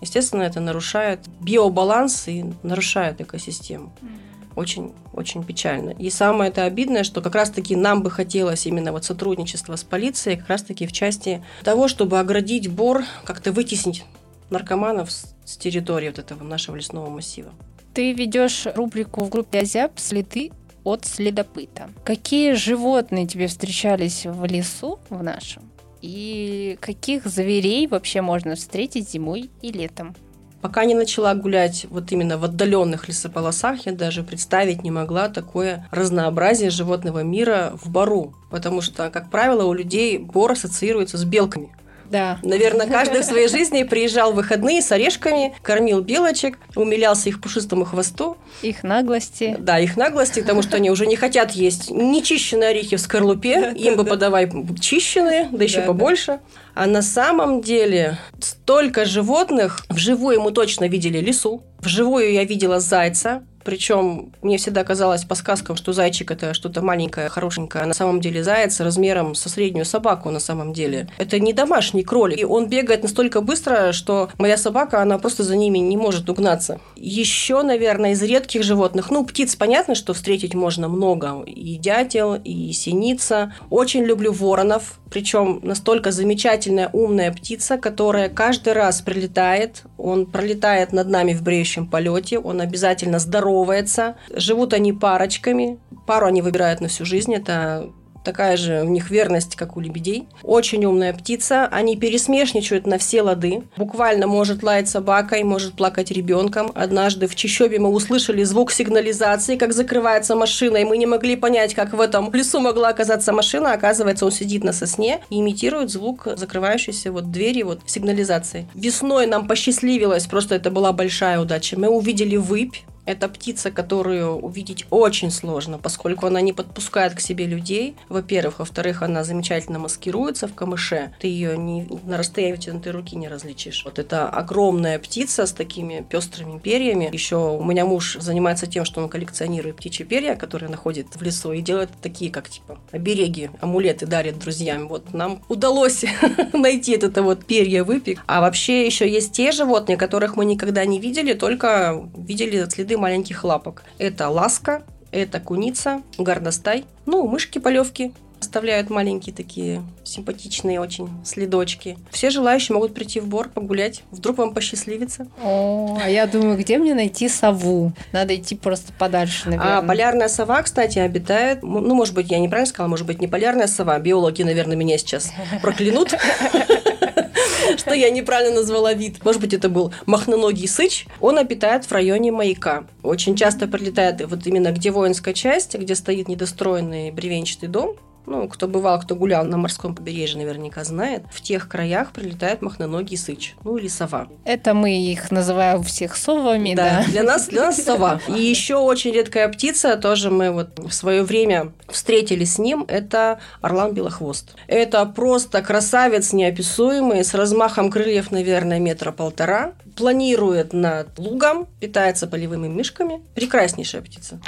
Естественно, 0.01 0.43
это 0.43 0.59
нарушает 0.59 1.21
биобаланс 1.41 2.27
и 2.27 2.45
нарушает 2.63 3.21
экосистему. 3.21 3.91
Очень, 4.01 4.26
очень 4.57 5.43
печально. 5.43 5.91
И 5.91 6.09
самое 6.09 6.49
это 6.49 6.63
обидное, 6.63 7.03
что 7.03 7.21
как 7.21 7.35
раз-таки 7.35 7.75
нам 7.75 8.03
бы 8.03 8.11
хотелось 8.11 8.65
именно 8.65 8.91
вот 8.91 9.05
сотрудничество 9.05 9.75
с 9.75 9.83
полицией, 9.83 10.37
как 10.37 10.49
раз-таки 10.49 10.87
в 10.87 10.91
части 10.91 11.43
того, 11.63 11.87
чтобы 11.87 12.19
оградить 12.19 12.67
бор, 12.67 13.03
как-то 13.23 13.51
вытеснить 13.51 14.03
наркоманов 14.49 15.11
с 15.11 15.57
территории 15.57 16.07
вот 16.07 16.19
этого 16.19 16.43
нашего 16.43 16.75
лесного 16.75 17.09
массива. 17.09 17.51
Ты 17.93 18.13
ведешь 18.13 18.67
рубрику 18.75 19.23
в 19.23 19.29
группе 19.29 19.59
Азиап 19.59 19.99
«Следы 19.99 20.51
от 20.83 21.05
следопыта». 21.05 21.89
Какие 22.03 22.53
животные 22.53 23.27
тебе 23.27 23.47
встречались 23.47 24.25
в 24.25 24.45
лесу 24.45 24.99
в 25.09 25.23
нашем? 25.23 25.63
И 26.01 26.77
каких 26.79 27.25
зверей 27.25 27.87
вообще 27.87 28.21
можно 28.21 28.55
встретить 28.55 29.09
зимой 29.09 29.49
и 29.61 29.71
летом? 29.71 30.15
Пока 30.61 30.85
не 30.85 30.95
начала 30.95 31.35
гулять 31.35 31.85
вот 31.89 32.11
именно 32.11 32.37
в 32.37 32.43
отдаленных 32.43 33.07
лесополосах, 33.07 33.85
я 33.85 33.91
даже 33.91 34.23
представить 34.23 34.83
не 34.83 34.89
могла 34.89 35.29
такое 35.29 35.87
разнообразие 35.91 36.71
животного 36.71 37.21
мира 37.23 37.73
в 37.81 37.91
бару. 37.91 38.33
Потому 38.49 38.81
что, 38.81 39.09
как 39.09 39.29
правило, 39.29 39.65
у 39.65 39.73
людей 39.73 40.17
бор 40.17 40.53
ассоциируется 40.53 41.17
с 41.17 41.25
белками. 41.25 41.69
Да. 42.09 42.39
Наверное, 42.43 42.87
каждый 42.87 43.21
в 43.21 43.25
своей 43.25 43.47
жизни 43.47 43.83
приезжал 43.83 44.31
в 44.31 44.35
выходные 44.35 44.81
с 44.81 44.91
орешками, 44.91 45.55
кормил 45.61 46.01
белочек, 46.01 46.57
умилялся 46.75 47.29
их 47.29 47.41
пушистому 47.41 47.85
хвосту. 47.85 48.37
Их 48.61 48.83
наглости. 48.83 49.55
Да, 49.59 49.79
их 49.79 49.97
наглости, 49.97 50.41
потому 50.41 50.61
что 50.61 50.77
они 50.77 50.89
уже 50.89 51.05
не 51.05 51.15
хотят 51.15 51.51
есть 51.51 51.91
нечищенные 51.91 52.69
орехи 52.69 52.95
в 52.95 53.01
скорлупе, 53.01 53.73
им 53.75 53.95
бы 53.95 54.03
подавай 54.05 54.49
чищенные, 54.79 55.49
да 55.51 55.63
еще 55.63 55.81
побольше. 55.81 56.39
А 56.73 56.85
на 56.85 57.01
самом 57.01 57.61
деле 57.61 58.17
столько 58.39 59.05
животных, 59.05 59.85
вживую 59.89 60.41
мы 60.41 60.51
точно 60.51 60.87
видели 60.87 61.19
лису, 61.19 61.63
вживую 61.79 62.31
я 62.31 62.43
видела 62.43 62.79
зайца, 62.79 63.43
причем 63.67 64.31
мне 64.41 64.57
всегда 64.57 64.85
казалось 64.85 65.25
по 65.25 65.35
сказкам, 65.35 65.75
что 65.75 65.91
зайчик 65.91 66.31
это 66.31 66.53
что-то 66.53 66.81
маленькое, 66.81 67.27
хорошенькое. 67.27 67.83
А 67.83 67.87
на 67.87 67.93
самом 67.93 68.21
деле 68.21 68.41
заяц 68.41 68.79
размером 68.79 69.35
со 69.35 69.49
среднюю 69.49 69.83
собаку 69.83 70.29
на 70.29 70.39
самом 70.39 70.71
деле. 70.71 71.09
Это 71.17 71.37
не 71.37 71.51
домашний 71.51 72.03
кролик. 72.03 72.39
И 72.39 72.45
он 72.45 72.69
бегает 72.69 73.03
настолько 73.03 73.41
быстро, 73.41 73.91
что 73.91 74.29
моя 74.37 74.55
собака, 74.55 75.01
она 75.01 75.17
просто 75.17 75.43
за 75.43 75.57
ними 75.57 75.79
не 75.79 75.97
может 75.97 76.29
угнаться. 76.29 76.79
Еще, 76.95 77.61
наверное, 77.61 78.13
из 78.13 78.23
редких 78.23 78.63
животных, 78.63 79.11
ну, 79.11 79.25
птиц 79.25 79.57
понятно, 79.57 79.95
что 79.95 80.13
встретить 80.13 80.53
можно 80.53 80.87
много. 80.87 81.43
И 81.45 81.75
дятел, 81.75 82.35
и 82.35 82.71
синица. 82.71 83.53
Очень 83.69 84.05
люблю 84.05 84.31
воронов. 84.31 84.97
Причем 85.09 85.59
настолько 85.61 86.11
замечательная, 86.11 86.89
умная 86.93 87.33
птица, 87.33 87.77
которая 87.77 88.29
каждый 88.29 88.71
раз 88.71 89.01
прилетает. 89.01 89.83
Он 89.97 90.25
пролетает 90.25 90.93
над 90.93 91.09
нами 91.09 91.33
в 91.33 91.41
бреющем 91.41 91.85
полете. 91.85 92.39
Он 92.39 92.61
обязательно 92.61 93.19
здоров 93.19 93.56
здоровается. 93.57 94.15
Живут 94.33 94.73
они 94.73 94.93
парочками. 94.93 95.79
Пару 96.05 96.27
они 96.27 96.41
выбирают 96.41 96.81
на 96.81 96.87
всю 96.87 97.05
жизнь. 97.05 97.33
Это 97.33 97.89
такая 98.27 98.57
же 98.57 98.83
у 98.83 98.89
них 98.89 99.09
верность, 99.09 99.55
как 99.55 99.77
у 99.77 99.79
лебедей. 99.79 100.27
Очень 100.43 100.83
умная 100.83 101.13
птица. 101.13 101.65
Они 101.71 101.95
пересмешничают 101.95 102.85
на 102.85 102.97
все 102.97 103.21
лады. 103.21 103.63
Буквально 103.77 104.27
может 104.27 104.63
лаять 104.63 104.89
собакой, 104.89 105.43
может 105.43 105.75
плакать 105.75 106.11
ребенком. 106.11 106.73
Однажды 106.75 107.27
в 107.27 107.35
Чищобе 107.35 107.79
мы 107.79 107.87
услышали 107.89 108.43
звук 108.43 108.73
сигнализации, 108.73 109.55
как 109.55 109.71
закрывается 109.71 110.35
машина, 110.35 110.77
и 110.77 110.83
мы 110.83 110.97
не 110.97 111.05
могли 111.05 111.37
понять, 111.37 111.73
как 111.73 111.93
в 111.93 112.01
этом 112.01 112.33
лесу 112.33 112.59
могла 112.59 112.89
оказаться 112.89 113.31
машина. 113.31 113.71
Оказывается, 113.71 114.25
он 114.25 114.31
сидит 114.33 114.61
на 114.65 114.73
сосне 114.73 115.21
и 115.29 115.39
имитирует 115.39 115.89
звук 115.89 116.27
закрывающейся 116.35 117.13
вот 117.13 117.31
двери 117.31 117.63
вот 117.63 117.79
сигнализации. 117.85 118.67
Весной 118.75 119.25
нам 119.25 119.47
посчастливилось, 119.47 120.27
просто 120.27 120.55
это 120.55 120.69
была 120.69 120.91
большая 120.91 121.39
удача. 121.39 121.79
Мы 121.79 121.87
увидели 121.87 122.35
выпь, 122.35 122.75
это 123.07 123.29
птица, 123.29 123.71
которую 123.71 124.35
увидеть 124.35 124.85
очень 124.89 125.31
сложно, 125.31 125.79
поскольку 125.79 126.27
она 126.27 126.41
не 126.41 126.53
подпускает 126.53 127.15
к 127.15 127.19
себе 127.21 127.45
людей. 127.45 127.95
Во-первых. 128.09 128.59
Во-вторых, 128.59 129.01
она 129.01 129.23
замечательно 129.23 129.79
маскируется 129.79 130.47
в 130.47 130.53
камыше. 130.53 131.13
Ты 131.19 131.27
ее 131.27 131.57
не, 131.57 131.87
на 132.03 132.17
расстоянии 132.17 132.55
вытянутой 132.55 132.91
руки 132.91 133.15
не 133.15 133.29
различишь. 133.29 133.83
Вот 133.85 133.97
это 133.97 134.27
огромная 134.29 134.99
птица 134.99 135.45
с 135.45 135.53
такими 135.53 136.05
пестрыми 136.07 136.59
перьями. 136.59 137.09
Еще 137.13 137.37
у 137.37 137.63
меня 137.63 137.85
муж 137.85 138.17
занимается 138.19 138.67
тем, 138.67 138.83
что 138.83 139.01
он 139.01 139.09
коллекционирует 139.09 139.77
птичьи 139.77 140.05
перья, 140.05 140.35
которые 140.35 140.69
находит 140.69 141.07
в 141.15 141.21
лесу, 141.21 141.53
и 141.53 141.61
делает 141.61 141.89
такие, 142.01 142.29
как 142.29 142.49
типа 142.49 142.77
обереги, 142.91 143.49
амулеты 143.61 144.05
дарит 144.05 144.37
друзьям. 144.37 144.89
Вот 144.89 145.13
нам 145.13 145.41
удалось 145.47 146.03
найти 146.53 146.93
это 146.93 147.23
вот 147.23 147.45
перья 147.45 147.85
выпик. 147.85 148.21
А 148.27 148.41
вообще 148.41 148.85
еще 148.85 149.09
есть 149.09 149.31
те 149.31 149.53
животные, 149.53 149.97
которых 149.97 150.35
мы 150.35 150.43
никогда 150.43 150.83
не 150.85 150.99
видели, 150.99 151.33
только 151.33 152.09
видели 152.17 152.67
следы 152.69 152.96
маленьких 152.97 153.43
лапок. 153.43 153.83
Это 153.97 154.29
ласка, 154.29 154.83
это 155.11 155.39
куница, 155.39 156.01
горностай, 156.17 156.85
ну, 157.05 157.27
мышки-полевки, 157.27 158.13
оставляют 158.39 158.89
маленькие 158.89 159.33
такие 159.33 159.81
симпатичные 160.03 160.79
очень 160.79 161.09
следочки. 161.23 161.97
Все 162.11 162.29
желающие 162.29 162.73
могут 162.73 162.93
прийти 162.93 163.19
в 163.19 163.27
бор, 163.27 163.49
погулять. 163.49 164.03
Вдруг 164.11 164.37
вам 164.37 164.53
посчастливится. 164.53 165.27
О, 165.43 165.97
а 166.01 166.09
я 166.09 166.27
думаю, 166.27 166.57
где 166.57 166.77
мне 166.77 166.93
найти 166.93 167.29
сову? 167.29 167.93
Надо 168.11 168.35
идти 168.35 168.55
просто 168.55 168.93
подальше, 168.93 169.49
наверное. 169.49 169.77
А 169.77 169.81
полярная 169.81 170.27
сова, 170.27 170.61
кстати, 170.61 170.99
обитает... 170.99 171.63
Ну, 171.63 171.93
может 171.95 172.13
быть, 172.13 172.29
я 172.29 172.39
неправильно 172.39 172.69
сказала, 172.69 172.89
может 172.89 173.05
быть, 173.05 173.19
не 173.19 173.27
полярная 173.27 173.67
сова. 173.67 173.97
Биологи, 173.99 174.43
наверное, 174.43 174.75
меня 174.75 174.97
сейчас 174.97 175.31
проклянут. 175.61 176.13
что 177.77 177.93
я 177.93 178.09
неправильно 178.09 178.55
назвала 178.55 178.93
вид. 178.93 179.23
Может 179.23 179.41
быть, 179.41 179.53
это 179.53 179.69
был 179.69 179.93
махноногий 180.05 180.67
сыч. 180.67 181.05
Он 181.19 181.37
обитает 181.37 181.85
в 181.85 181.91
районе 181.91 182.31
маяка. 182.31 182.85
Очень 183.03 183.35
часто 183.35 183.67
прилетает 183.67 184.21
вот 184.25 184.45
именно 184.45 184.71
где 184.71 184.91
воинская 184.91 185.33
часть, 185.33 185.75
где 185.75 185.95
стоит 185.95 186.27
недостроенный 186.27 187.11
бревенчатый 187.11 187.69
дом 187.69 187.97
ну, 188.27 188.47
кто 188.49 188.67
бывал, 188.67 188.99
кто 188.99 189.15
гулял 189.15 189.45
на 189.45 189.57
морском 189.57 189.95
побережье, 189.95 190.37
наверняка 190.37 190.83
знает, 190.83 191.23
в 191.31 191.41
тех 191.41 191.67
краях 191.67 192.11
прилетает 192.11 192.61
махноногий 192.61 193.17
сыч, 193.17 193.55
ну 193.63 193.77
или 193.77 193.87
сова. 193.87 194.27
Это 194.43 194.73
мы 194.73 194.97
их 194.97 195.31
называем 195.31 195.81
всех 195.81 196.15
совами, 196.15 196.75
да? 196.75 197.03
Да, 197.05 197.11
для 197.11 197.23
нас, 197.23 197.47
для 197.47 197.61
нас 197.63 197.81
сова. 197.81 198.19
И 198.27 198.39
еще 198.39 198.75
очень 198.75 199.11
редкая 199.11 199.47
птица, 199.47 199.95
тоже 199.95 200.29
мы 200.29 200.51
вот 200.51 200.77
в 200.77 200.91
свое 200.91 201.23
время 201.23 201.71
встретились 201.87 202.55
с 202.55 202.59
ним, 202.59 202.85
это 202.87 203.39
орлан 203.61 203.93
белохвост. 203.93 204.55
Это 204.67 205.05
просто 205.05 205.61
красавец 205.61 206.33
неописуемый, 206.33 207.23
с 207.23 207.33
размахом 207.33 207.89
крыльев, 207.89 208.31
наверное, 208.31 208.79
метра 208.79 209.11
полтора, 209.11 209.73
планирует 209.95 210.73
над 210.73 211.17
лугом, 211.17 211.67
питается 211.79 212.27
полевыми 212.27 212.67
мишками. 212.67 213.21
Прекраснейшая 213.35 214.01
птица. 214.01 214.39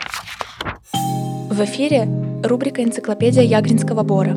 В 1.60 1.66
эфире 1.66 2.08
рубрика 2.42 2.82
«Энциклопедия 2.82 3.44
Ягринского 3.44 4.04
бора». 4.04 4.34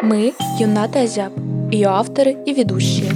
Мы– 0.00 0.32
Юната 0.58 1.02
Азяб, 1.02 1.34
ее 1.70 1.88
авторы 1.88 2.34
и 2.46 2.54
ведущие. 2.54 3.12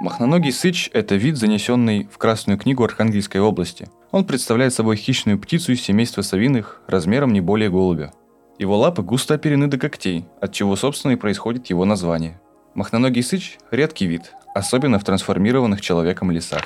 Махноногий 0.00 0.52
сыч– 0.52 0.90
это 0.92 1.14
вид, 1.14 1.38
занесенный 1.38 2.06
в 2.12 2.18
Красную 2.18 2.58
книгу 2.58 2.84
Архангельской 2.84 3.40
области. 3.40 3.88
Он 4.10 4.26
представляет 4.26 4.74
собой 4.74 4.96
хищную 4.96 5.38
птицу 5.38 5.72
из 5.72 5.80
семейства 5.80 6.20
совиных, 6.20 6.82
размером 6.88 7.32
не 7.32 7.40
более 7.40 7.70
голубя. 7.70 8.12
Его 8.58 8.76
лапы 8.76 9.00
густо 9.00 9.32
оперены 9.32 9.66
до 9.66 9.78
когтей, 9.78 10.26
от 10.42 10.52
чего, 10.52 10.76
собственно, 10.76 11.12
и 11.12 11.16
происходит 11.16 11.68
его 11.68 11.86
название. 11.86 12.38
Махноногий 12.74 13.22
сыч– 13.22 13.56
редкий 13.70 14.04
вид, 14.04 14.34
особенно 14.56 14.98
в 14.98 15.04
трансформированных 15.04 15.80
человеком 15.80 16.30
лесах. 16.30 16.62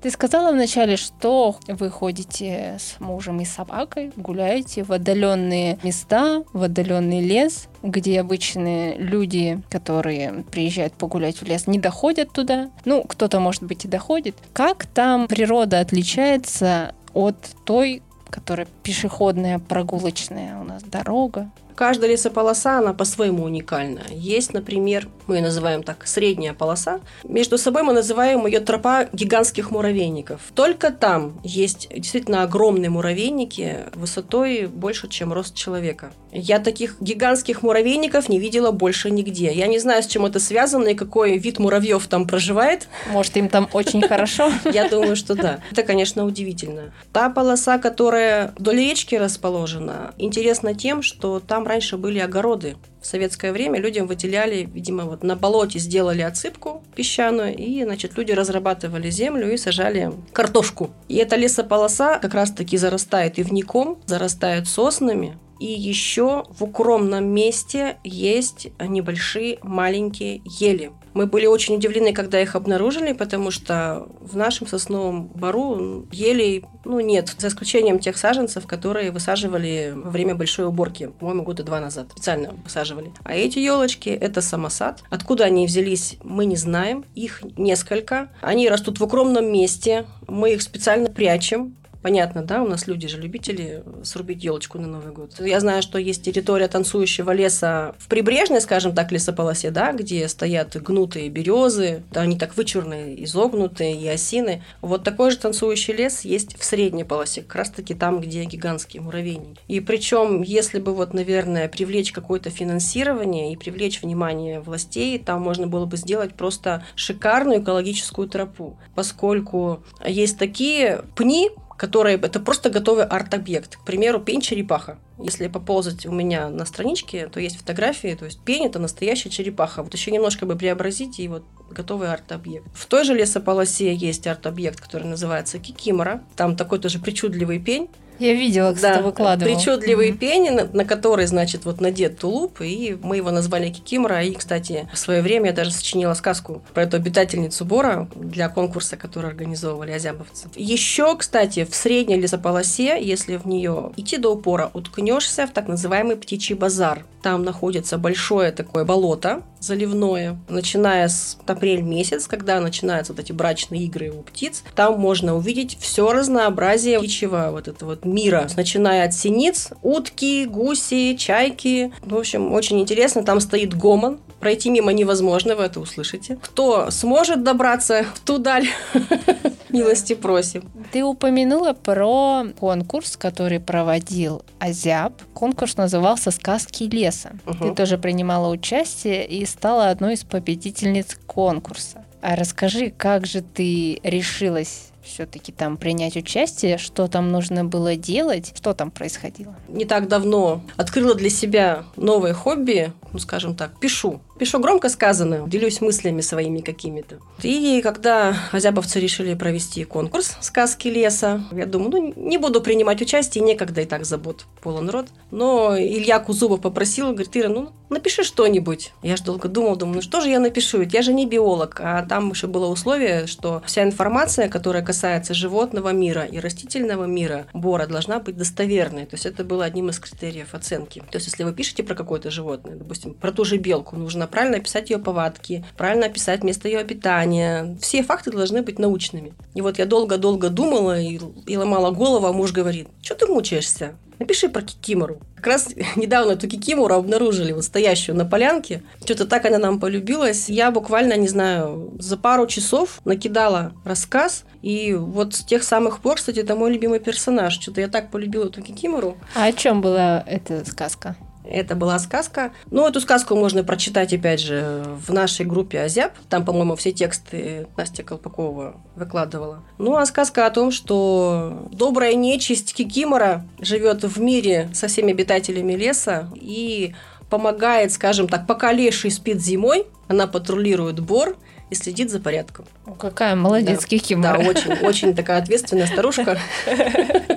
Ты 0.00 0.10
сказала 0.10 0.50
вначале, 0.50 0.96
что 0.96 1.56
вы 1.68 1.88
ходите 1.88 2.76
с 2.80 2.98
мужем 2.98 3.40
и 3.40 3.44
собакой, 3.44 4.10
гуляете 4.16 4.82
в 4.82 4.92
отдаленные 4.92 5.78
места, 5.84 6.42
в 6.52 6.64
отдаленный 6.64 7.20
лес, 7.20 7.68
где 7.84 8.20
обычные 8.20 8.98
люди, 8.98 9.62
которые 9.70 10.44
приезжают 10.50 10.94
погулять 10.94 11.36
в 11.40 11.44
лес, 11.44 11.68
не 11.68 11.78
доходят 11.78 12.32
туда. 12.32 12.70
Ну, 12.84 13.04
кто-то, 13.04 13.38
может 13.38 13.62
быть, 13.62 13.84
и 13.84 13.88
доходит. 13.88 14.34
Как 14.52 14.86
там 14.86 15.28
природа 15.28 15.78
отличается 15.78 16.96
от 17.14 17.36
той, 17.64 18.02
которая 18.28 18.66
пешеходная, 18.82 19.60
прогулочная 19.60 20.58
у 20.58 20.64
нас 20.64 20.82
дорога? 20.82 21.48
Каждая 21.74 22.10
лесополоса, 22.10 22.78
она 22.78 22.92
по-своему 22.92 23.44
уникальна. 23.44 24.02
Есть, 24.10 24.52
например, 24.54 25.08
мы 25.26 25.36
ее 25.36 25.42
называем 25.42 25.82
так, 25.82 26.06
средняя 26.06 26.54
полоса. 26.54 27.00
Между 27.24 27.58
собой 27.58 27.82
мы 27.82 27.92
называем 27.92 28.46
ее 28.46 28.60
тропа 28.60 29.08
гигантских 29.12 29.70
муравейников. 29.70 30.40
Только 30.54 30.90
там 30.90 31.40
есть 31.44 31.88
действительно 31.94 32.42
огромные 32.42 32.90
муравейники 32.90 33.78
высотой 33.94 34.66
больше, 34.66 35.08
чем 35.08 35.32
рост 35.32 35.54
человека. 35.54 36.12
Я 36.32 36.58
таких 36.58 36.96
гигантских 37.00 37.62
муравейников 37.62 38.28
не 38.28 38.38
видела 38.38 38.70
больше 38.72 39.10
нигде. 39.10 39.52
Я 39.52 39.66
не 39.66 39.78
знаю, 39.78 40.02
с 40.02 40.06
чем 40.06 40.24
это 40.24 40.40
связано 40.40 40.88
и 40.88 40.94
какой 40.94 41.36
вид 41.36 41.58
муравьев 41.58 42.06
там 42.06 42.26
проживает. 42.26 42.88
Может, 43.10 43.36
им 43.36 43.48
там 43.48 43.68
очень 43.72 44.00
хорошо? 44.00 44.50
Я 44.72 44.88
думаю, 44.88 45.14
что 45.14 45.34
да. 45.34 45.60
Это, 45.70 45.82
конечно, 45.82 46.24
удивительно. 46.24 46.92
Та 47.12 47.28
полоса, 47.28 47.78
которая 47.78 48.54
вдоль 48.56 48.76
речки 48.76 49.14
расположена, 49.14 50.14
интересна 50.16 50.74
тем, 50.74 51.02
что 51.02 51.38
там 51.38 51.61
раньше 51.66 51.96
были 51.96 52.18
огороды. 52.18 52.76
В 53.00 53.06
советское 53.06 53.52
время 53.52 53.80
людям 53.80 54.06
выделяли, 54.06 54.68
видимо, 54.72 55.04
вот 55.04 55.22
на 55.22 55.36
болоте 55.36 55.78
сделали 55.78 56.22
отсыпку 56.22 56.82
песчаную, 56.94 57.56
и, 57.56 57.82
значит, 57.84 58.16
люди 58.16 58.32
разрабатывали 58.32 59.10
землю 59.10 59.52
и 59.52 59.56
сажали 59.56 60.12
картошку. 60.32 60.90
И 61.08 61.16
эта 61.16 61.36
лесополоса 61.36 62.18
как 62.20 62.34
раз-таки 62.34 62.76
зарастает 62.76 63.38
ивником, 63.38 63.98
зарастает 64.06 64.68
соснами, 64.68 65.38
и 65.60 65.66
еще 65.66 66.44
в 66.50 66.64
укромном 66.64 67.24
месте 67.26 67.98
есть 68.02 68.68
небольшие 68.80 69.58
маленькие 69.62 70.42
ели. 70.58 70.90
Мы 71.14 71.26
были 71.26 71.46
очень 71.46 71.76
удивлены, 71.76 72.12
когда 72.12 72.40
их 72.40 72.54
обнаружили, 72.56 73.12
потому 73.12 73.50
что 73.50 74.06
в 74.20 74.36
нашем 74.36 74.66
сосновом 74.66 75.26
бару 75.26 76.06
елей 76.10 76.64
ну, 76.84 77.00
нет, 77.00 77.34
за 77.38 77.48
исключением 77.48 77.98
тех 77.98 78.16
саженцев, 78.16 78.66
которые 78.66 79.10
высаживали 79.10 79.92
во 79.94 80.10
время 80.10 80.34
большой 80.34 80.66
уборки, 80.66 81.10
по-моему, 81.20 81.42
года 81.42 81.62
два 81.62 81.80
назад. 81.80 82.08
Специально 82.12 82.54
высаживали. 82.64 83.12
А 83.24 83.34
эти 83.34 83.58
елочки– 83.58 84.08
это 84.20 84.40
самосад. 84.40 85.02
Откуда 85.10 85.44
они 85.44 85.66
взялись, 85.66 86.16
мы 86.22 86.44
не 86.44 86.56
знаем. 86.56 87.04
Их 87.14 87.42
несколько. 87.56 88.30
Они 88.40 88.68
растут 88.68 88.98
в 88.98 89.04
укромном 89.04 89.52
месте. 89.52 90.06
Мы 90.26 90.54
их 90.54 90.62
специально 90.62 91.08
прячем 91.08 91.76
Понятно, 92.02 92.42
да, 92.42 92.62
у 92.62 92.68
нас 92.68 92.88
люди 92.88 93.06
же 93.06 93.20
любители 93.20 93.84
срубить 94.02 94.42
елочку 94.42 94.78
на 94.78 94.88
Новый 94.88 95.12
год. 95.12 95.34
Я 95.38 95.60
знаю, 95.60 95.82
что 95.82 95.98
есть 95.98 96.24
территория 96.24 96.66
танцующего 96.66 97.30
леса 97.30 97.94
в 97.98 98.08
прибрежной, 98.08 98.60
скажем 98.60 98.92
так, 98.94 99.12
лесополосе, 99.12 99.70
да, 99.70 99.92
где 99.92 100.26
стоят 100.28 100.74
гнутые 100.82 101.28
березы, 101.28 102.02
да, 102.10 102.22
они 102.22 102.36
так 102.36 102.56
вычурные, 102.56 103.22
изогнутые, 103.24 103.94
и 103.94 104.08
осины. 104.08 104.64
Вот 104.80 105.04
такой 105.04 105.30
же 105.30 105.38
танцующий 105.38 105.94
лес 105.94 106.22
есть 106.22 106.58
в 106.58 106.64
средней 106.64 107.04
полосе, 107.04 107.42
как 107.42 107.54
раз 107.54 107.70
таки 107.70 107.94
там, 107.94 108.20
где 108.20 108.44
гигантские 108.44 109.02
муравейники. 109.02 109.60
И 109.68 109.78
причем, 109.80 110.42
если 110.42 110.80
бы 110.80 110.94
вот, 110.94 111.14
наверное, 111.14 111.68
привлечь 111.68 112.12
какое-то 112.12 112.50
финансирование 112.50 113.52
и 113.52 113.56
привлечь 113.56 114.02
внимание 114.02 114.60
властей, 114.60 115.18
там 115.18 115.40
можно 115.40 115.68
было 115.68 115.86
бы 115.86 115.96
сделать 115.96 116.34
просто 116.34 116.84
шикарную 116.96 117.62
экологическую 117.62 118.28
тропу, 118.28 118.76
поскольку 118.96 119.84
есть 120.04 120.38
такие 120.38 121.04
пни, 121.14 121.50
которые 121.76 122.16
это 122.16 122.40
просто 122.40 122.70
готовый 122.70 123.04
арт-объект. 123.04 123.76
К 123.76 123.84
примеру, 123.84 124.20
пень 124.20 124.40
черепаха. 124.40 124.98
Если 125.18 125.48
поползать 125.48 126.06
у 126.06 126.12
меня 126.12 126.48
на 126.48 126.64
страничке, 126.64 127.26
то 127.28 127.40
есть 127.40 127.56
фотографии, 127.58 128.14
то 128.14 128.24
есть 128.24 128.40
пень 128.40 128.66
это 128.66 128.78
настоящая 128.78 129.30
черепаха. 129.30 129.82
Вот 129.82 129.92
еще 129.94 130.10
немножко 130.10 130.46
бы 130.46 130.56
преобразить 130.56 131.18
и 131.20 131.28
вот 131.28 131.44
готовый 131.70 132.12
арт-объект. 132.12 132.66
В 132.74 132.86
той 132.86 133.04
же 133.04 133.14
лесополосе 133.14 133.94
есть 133.94 134.26
арт-объект, 134.26 134.80
который 134.80 135.06
называется 135.06 135.58
кикимора. 135.58 136.22
Там 136.36 136.56
такой 136.56 136.78
тоже 136.78 136.98
причудливый 136.98 137.58
пень, 137.58 137.88
я 138.22 138.34
видела, 138.34 138.72
кстати, 138.72 138.98
да, 138.98 139.02
выкладывала. 139.02 139.54
Причудливые 139.54 140.12
mm-hmm. 140.12 140.16
пени, 140.16 140.50
на, 140.50 140.64
на 140.64 140.84
которые, 140.84 141.26
значит, 141.26 141.64
вот 141.64 141.80
надет 141.80 142.18
тулуп, 142.18 142.60
и 142.60 142.96
мы 143.02 143.16
его 143.16 143.30
назвали 143.30 143.70
Кикимора. 143.70 144.22
И, 144.22 144.32
кстати, 144.34 144.88
в 144.92 144.98
свое 144.98 145.22
время 145.22 145.46
я 145.46 145.52
даже 145.52 145.72
сочинила 145.72 146.14
сказку 146.14 146.62
про 146.74 146.84
эту 146.84 146.96
обитательницу 146.96 147.64
Бора 147.64 148.08
для 148.14 148.48
конкурса, 148.48 148.96
который 148.96 149.30
организовывали 149.30 149.92
азябовцы. 149.92 150.48
Еще, 150.54 151.16
кстати, 151.16 151.64
в 151.64 151.74
средней 151.74 152.16
лесополосе, 152.16 152.98
если 153.02 153.36
в 153.36 153.46
нее 153.46 153.92
идти 153.96 154.16
до 154.16 154.30
упора, 154.30 154.70
уткнешься 154.74 155.46
в 155.46 155.50
так 155.50 155.68
называемый 155.68 156.16
птичий 156.16 156.54
базар. 156.54 157.04
Там 157.22 157.44
находится 157.44 157.98
большое 157.98 158.50
такое 158.52 158.84
болото 158.84 159.42
заливное, 159.62 160.38
начиная 160.48 161.08
с 161.08 161.38
апрель 161.46 161.82
месяц, 161.82 162.26
когда 162.26 162.60
начинаются 162.60 163.12
вот 163.12 163.20
эти 163.20 163.32
брачные 163.32 163.84
игры 163.84 164.10
у 164.10 164.22
птиц. 164.22 164.64
Там 164.74 164.98
можно 164.98 165.36
увидеть 165.36 165.78
все 165.80 166.12
разнообразие 166.12 166.98
птичьего 166.98 167.48
вот 167.52 167.68
этого 167.68 167.90
вот 167.90 168.04
мира, 168.12 168.48
начиная 168.56 169.06
от 169.06 169.14
синиц, 169.14 169.70
утки, 169.82 170.44
гуси, 170.46 171.16
чайки. 171.16 171.92
В 172.02 172.16
общем, 172.16 172.52
очень 172.52 172.80
интересно. 172.80 173.24
Там 173.24 173.40
стоит 173.40 173.74
гомон. 173.74 174.20
Пройти 174.40 174.70
мимо 174.70 174.92
невозможно, 174.92 175.54
вы 175.54 175.64
это 175.64 175.78
услышите. 175.78 176.36
Кто 176.42 176.90
сможет 176.90 177.44
добраться 177.44 178.04
в 178.14 178.20
ту 178.20 178.38
даль, 178.38 178.66
милости 179.68 180.14
просим. 180.14 180.70
Ты 180.90 181.04
упомянула 181.04 181.72
про 181.72 182.44
конкурс, 182.58 183.16
который 183.16 183.60
проводил 183.60 184.42
Азяб. 184.58 185.12
Конкурс 185.32 185.76
назывался 185.76 186.30
«Сказки 186.30 186.84
леса». 186.84 187.32
Угу. 187.46 187.68
Ты 187.68 187.74
тоже 187.74 187.98
принимала 187.98 188.48
участие 188.48 189.26
и 189.26 189.46
стала 189.46 189.90
одной 189.90 190.14
из 190.14 190.24
победительниц 190.24 191.18
конкурса. 191.26 192.04
А 192.20 192.36
расскажи, 192.36 192.90
как 192.90 193.26
же 193.26 193.42
ты 193.42 194.00
решилась 194.02 194.91
все-таки 195.04 195.52
там 195.52 195.76
принять 195.76 196.16
участие, 196.16 196.78
что 196.78 197.08
там 197.08 197.30
нужно 197.30 197.64
было 197.64 197.96
делать, 197.96 198.52
что 198.56 198.74
там 198.74 198.90
происходило? 198.90 199.54
Не 199.68 199.84
так 199.84 200.08
давно 200.08 200.62
открыла 200.76 201.14
для 201.14 201.30
себя 201.30 201.84
новое 201.96 202.34
хобби, 202.34 202.92
ну, 203.12 203.18
скажем 203.18 203.54
так, 203.54 203.78
пишу. 203.78 204.20
Пишу 204.38 204.58
громко 204.58 204.88
сказано, 204.88 205.44
делюсь 205.46 205.80
мыслями 205.80 206.20
своими 206.20 206.60
какими-то. 206.60 207.18
И 207.42 207.80
когда 207.82 208.36
азябовцы 208.50 208.98
решили 208.98 209.34
провести 209.34 209.84
конкурс 209.84 210.36
«Сказки 210.40 210.88
леса», 210.88 211.44
я 211.52 211.66
думаю, 211.66 211.90
ну, 211.90 212.14
не 212.16 212.38
буду 212.38 212.60
принимать 212.60 213.02
участие, 213.02 213.44
некогда 213.44 213.82
и 213.82 213.84
так 213.84 214.04
забот 214.04 214.46
полон 214.62 214.90
рот. 214.90 215.08
Но 215.30 215.76
Илья 215.78 216.18
Кузубов 216.18 216.60
попросил, 216.60 217.08
говорит, 217.10 217.36
Ира, 217.36 217.48
ну, 217.48 217.70
напиши 217.90 218.24
что-нибудь. 218.24 218.92
Я 219.02 219.16
же 219.16 219.24
долго 219.24 219.48
думал, 219.48 219.76
думаю, 219.76 219.96
ну, 219.96 220.02
что 220.02 220.20
же 220.20 220.28
я 220.28 220.40
напишу? 220.40 220.78
Ведь 220.78 220.94
я 220.94 221.02
же 221.02 221.12
не 221.12 221.26
биолог, 221.26 221.80
а 221.80 222.02
там 222.02 222.30
еще 222.30 222.46
было 222.46 222.66
условие, 222.66 223.26
что 223.26 223.62
вся 223.66 223.82
информация, 223.82 224.48
которая 224.48 224.82
касается 224.92 225.32
животного 225.32 225.88
мира 225.88 226.24
и 226.24 226.38
растительного 226.38 227.06
мира 227.06 227.46
Бора, 227.54 227.86
должна 227.86 228.18
быть 228.18 228.36
достоверной. 228.36 229.06
То 229.06 229.14
есть 229.14 229.24
это 229.24 229.42
было 229.42 229.64
одним 229.64 229.88
из 229.88 229.98
критериев 229.98 230.52
оценки. 230.52 231.02
То 231.10 231.16
есть 231.16 231.28
если 231.28 231.44
вы 231.44 231.54
пишете 231.54 231.82
про 231.82 231.94
какое-то 231.94 232.30
животное, 232.30 232.76
допустим, 232.76 233.14
про 233.14 233.32
ту 233.32 233.46
же 233.46 233.56
белку, 233.56 233.96
нужно 233.96 234.26
правильно 234.26 234.58
описать 234.58 234.90
ее 234.90 234.98
повадки, 234.98 235.64
правильно 235.78 236.06
описать 236.06 236.44
место 236.44 236.68
ее 236.68 236.80
обитания. 236.80 237.74
Все 237.80 238.02
факты 238.02 238.30
должны 238.30 238.60
быть 238.60 238.78
научными. 238.78 239.32
И 239.54 239.62
вот 239.62 239.78
я 239.78 239.86
долго-долго 239.86 240.50
думала 240.50 241.00
и, 241.00 241.18
и 241.46 241.56
ломала 241.56 241.90
голову, 241.90 242.26
а 242.26 242.34
муж 242.34 242.52
говорит, 242.52 242.88
что 243.00 243.14
ты 243.14 243.26
мучаешься? 243.26 243.96
Напиши 244.18 244.48
про 244.48 244.62
кикимору. 244.62 245.20
Как 245.36 245.46
раз 245.46 245.68
недавно 245.96 246.32
эту 246.32 246.48
кикимору 246.48 246.94
обнаружили, 246.94 247.52
вот 247.52 247.64
стоящую 247.64 248.16
на 248.16 248.24
полянке. 248.24 248.82
Что-то 249.04 249.26
так 249.26 249.44
она 249.44 249.58
нам 249.58 249.80
полюбилась. 249.80 250.48
Я 250.48 250.70
буквально, 250.70 251.16
не 251.16 251.28
знаю, 251.28 251.94
за 251.98 252.16
пару 252.16 252.46
часов 252.46 253.00
накидала 253.04 253.72
рассказ. 253.84 254.44
И 254.62 254.94
вот 254.94 255.34
с 255.34 255.44
тех 255.44 255.64
самых 255.64 256.00
пор, 256.00 256.16
кстати, 256.16 256.38
это 256.38 256.54
мой 256.54 256.72
любимый 256.72 257.00
персонаж. 257.00 257.54
Что-то 257.54 257.80
я 257.80 257.88
так 257.88 258.10
полюбила 258.10 258.46
эту 258.46 258.62
кикимору. 258.62 259.16
А 259.34 259.44
о 259.44 259.52
чем 259.52 259.80
была 259.80 260.22
эта 260.26 260.64
сказка? 260.64 261.16
Это 261.44 261.74
была 261.74 261.98
сказка. 261.98 262.52
Ну, 262.70 262.86
эту 262.86 263.00
сказку 263.00 263.34
можно 263.34 263.64
прочитать, 263.64 264.12
опять 264.12 264.40
же, 264.40 264.84
в 265.06 265.12
нашей 265.12 265.44
группе 265.44 265.80
Азяб. 265.80 266.12
Там, 266.28 266.44
по-моему, 266.44 266.76
все 266.76 266.92
тексты 266.92 267.66
Настя 267.76 268.02
Колпакова 268.02 268.76
выкладывала. 268.94 269.62
Ну, 269.78 269.96
а 269.96 270.06
сказка 270.06 270.46
о 270.46 270.50
том, 270.50 270.70
что 270.70 271.68
добрая 271.72 272.14
нечисть 272.14 272.74
Кикимора 272.74 273.44
живет 273.60 274.04
в 274.04 274.20
мире 274.20 274.70
со 274.72 274.86
всеми 274.86 275.12
обитателями 275.12 275.72
леса 275.72 276.28
и 276.34 276.94
помогает, 277.28 277.92
скажем 277.92 278.28
так, 278.28 278.46
пока 278.46 278.72
леший 278.72 279.10
спит 279.10 279.40
зимой, 279.40 279.86
она 280.06 280.26
патрулирует 280.26 281.00
бор 281.00 281.36
и 281.70 281.74
следит 281.74 282.10
за 282.10 282.20
порядком. 282.20 282.66
какая 282.98 283.34
молодец, 283.34 283.80
да, 283.80 283.86
Кикимора. 283.86 284.38
Да, 284.38 284.48
очень, 284.48 284.72
очень 284.86 285.14
такая 285.14 285.38
ответственная 285.38 285.86
старушка. 285.86 286.38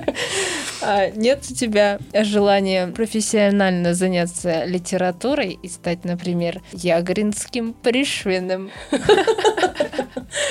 А 0.81 1.09
нет 1.09 1.43
у 1.49 1.53
тебя 1.53 1.99
желания 2.13 2.87
профессионально 2.87 3.93
заняться 3.93 4.65
литературой 4.65 5.57
и 5.61 5.67
стать, 5.67 6.05
например, 6.05 6.61
ягринским 6.71 7.73
Пришвиным? 7.73 8.71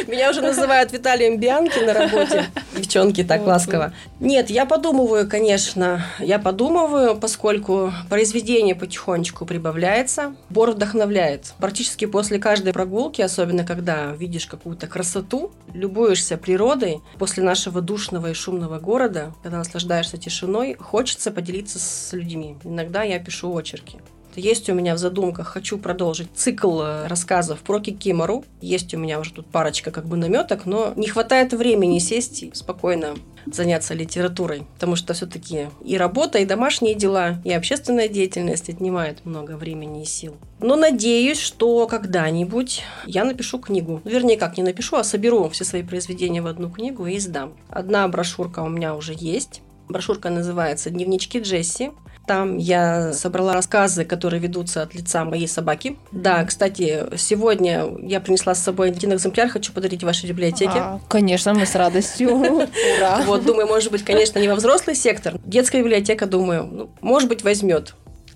Меня 0.07 0.31
уже 0.31 0.41
называют 0.41 0.93
Виталием 0.93 1.39
Бианки 1.39 1.79
на 1.79 1.95
работе. 1.95 2.47
Девчонки 2.75 3.23
так 3.23 3.47
ласково. 3.47 3.93
Нет, 4.21 4.51
я 4.51 4.67
подумываю, 4.67 5.29
конечно. 5.29 6.05
Я 6.19 6.39
подумываю, 6.39 7.17
поскольку 7.17 7.93
произведение 8.09 8.75
потихонечку 8.75 9.47
прибавляется. 9.47 10.35
Бор 10.51 10.73
вдохновляет. 10.73 11.55
Практически 11.59 12.07
после 12.07 12.39
каждой 12.39 12.73
прогулки, 12.73 13.23
особенно 13.23 13.65
когда 13.65 14.13
видишь 14.13 14.47
какую-то 14.47 14.87
красоту, 14.87 15.53
любуешься 15.73 16.37
природой, 16.37 17.01
после 17.19 17.43
нашего 17.43 17.81
душного 17.81 18.31
и 18.31 18.35
шумного 18.35 18.79
города, 18.79 19.33
когда 19.43 19.59
наслаждаешься 19.59 20.17
тишиной, 20.17 20.75
хочется 20.75 21.31
поделиться 21.31 21.79
с 21.79 22.13
людьми. 22.13 22.57
Иногда 22.65 23.03
я 23.03 23.19
пишу 23.19 23.57
очерки. 23.57 23.99
Есть 24.37 24.69
у 24.69 24.75
меня 24.75 24.95
в 24.95 24.99
задумках, 24.99 25.49
хочу 25.49 25.79
продолжить 25.79 26.29
цикл 26.35 26.81
э, 26.81 27.07
рассказов 27.07 27.61
про 27.61 27.81
Кикимору. 27.81 28.45
Есть 28.61 28.95
у 28.95 28.99
меня 28.99 29.21
уже 29.21 29.33
тут 29.33 29.47
парочка 29.47 29.91
как 29.91 30.07
бы 30.07 30.17
наметок, 30.17 30.67
но 30.67 30.93
не 30.97 31.07
хватает 31.07 31.53
времени 31.53 31.99
сесть 31.99 32.43
и 32.43 32.51
спокойно 32.55 33.15
заняться 33.47 33.95
литературой, 33.95 34.65
потому 34.75 34.97
что 34.97 35.15
все-таки 35.15 35.69
и 35.85 35.97
работа, 35.97 36.39
и 36.39 36.47
домашние 36.47 36.95
дела, 36.95 37.43
и 37.45 37.53
общественная 37.53 38.09
деятельность 38.09 38.69
отнимает 38.69 39.25
много 39.25 39.57
времени 39.57 40.03
и 40.03 40.07
сил. 40.07 40.37
Но 40.61 40.77
надеюсь, 40.77 41.39
что 41.39 41.87
когда-нибудь 41.87 42.83
я 43.07 43.25
напишу 43.25 43.59
книгу. 43.59 44.01
Вернее, 44.05 44.37
как 44.37 44.57
не 44.57 44.63
напишу, 44.63 44.97
а 44.97 45.05
соберу 45.05 45.49
все 45.51 45.65
свои 45.65 45.83
произведения 45.83 46.43
в 46.43 46.47
одну 46.47 46.71
книгу 46.71 47.07
и 47.07 47.17
издам. 47.19 47.55
Одна 47.69 48.09
брошюрка 48.09 48.61
у 48.61 48.69
меня 48.69 48.95
уже 48.95 49.15
есть. 49.17 49.61
Брошюрка 49.89 50.31
называется 50.31 50.91
«Дневнички 50.91 51.39
Джесси». 51.39 51.91
Там 52.27 52.57
я 52.57 53.13
собрала 53.13 53.53
рассказы, 53.53 54.05
которые 54.05 54.41
ведутся 54.41 54.83
от 54.83 54.95
лица 54.95 55.25
моей 55.25 55.49
собаки. 55.49 55.97
Да, 56.11 56.45
кстати, 56.45 57.05
сегодня 57.17 57.87
я 58.03 58.21
принесла 58.21 58.55
с 58.55 58.63
собой 58.63 58.89
один 58.89 59.13
экземпляр, 59.13 59.49
хочу 59.49 59.73
подарить 59.73 60.03
вашей 60.03 60.29
библиотеке. 60.29 60.73
А, 60.75 61.01
конечно, 61.09 61.53
мы 61.55 61.67
с 61.67 61.75
радостью. 61.75 62.35
Ура! 62.99 63.23
Вот, 63.27 63.45
думаю, 63.45 63.67
может 63.67 63.91
быть, 63.91 64.05
конечно, 64.05 64.39
не 64.39 64.49
во 64.49 64.55
взрослый 64.55 64.97
сектор. 64.97 65.39
Детская 65.45 65.83
библиотека, 65.83 66.27
думаю, 66.27 66.69
ну, 66.71 66.91
может 67.01 67.29
быть, 67.29 67.45
возьмет. 67.45 67.95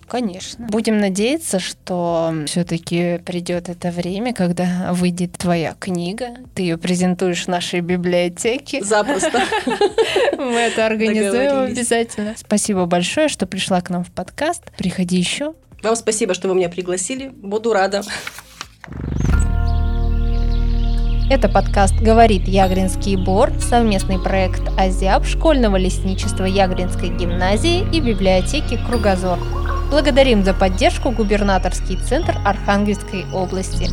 Конечно. 0.09 0.67
Будем 0.67 0.97
надеяться, 0.97 1.59
что 1.59 2.33
все-таки 2.47 3.19
придет 3.25 3.69
это 3.69 3.91
время, 3.91 4.33
когда 4.33 4.91
выйдет 4.93 5.33
твоя 5.33 5.75
книга, 5.79 6.29
ты 6.55 6.63
ее 6.63 6.77
презентуешь 6.77 7.45
в 7.45 7.47
нашей 7.47 7.81
библиотеке. 7.81 8.83
Запросто. 8.83 9.41
Мы 10.37 10.55
это 10.55 10.85
организуем 10.87 11.71
обязательно. 11.71 12.33
Спасибо 12.37 12.85
большое, 12.85 13.27
что 13.29 13.45
пришла 13.45 13.81
к 13.81 13.89
нам 13.89 14.03
в 14.03 14.11
подкаст. 14.11 14.63
Приходи 14.77 15.17
еще. 15.17 15.53
Вам 15.83 15.95
спасибо, 15.95 16.33
что 16.33 16.49
вы 16.49 16.55
меня 16.55 16.69
пригласили. 16.69 17.29
Буду 17.29 17.71
рада. 17.71 18.01
Это 21.29 21.47
подкаст 21.47 21.93
«Говорит 21.93 22.47
Ягринский 22.47 23.15
бор», 23.15 23.51
совместный 23.59 24.17
проект 24.17 24.63
«Азиаб» 24.79 25.27
школьного 25.27 25.75
лесничества 25.75 26.45
Ягринской 26.45 27.09
гимназии 27.09 27.85
и 27.93 28.01
библиотеки 28.01 28.79
«Кругозор». 28.87 29.37
Благодарим 29.91 30.43
за 30.43 30.55
поддержку 30.55 31.11
губернаторский 31.11 31.97
центр 31.97 32.35
Архангельской 32.43 33.25
области. 33.31 33.89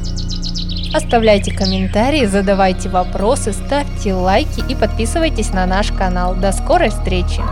Оставляйте 0.97 1.53
комментарии, 1.55 2.25
задавайте 2.25 2.89
вопросы, 2.89 3.53
ставьте 3.53 4.15
лайки 4.15 4.65
и 4.67 4.75
подписывайтесь 4.75 5.53
на 5.53 5.67
наш 5.67 5.93
канал. 5.93 6.35
До 6.35 6.53
скорой 6.53 6.89
встречи! 6.89 7.43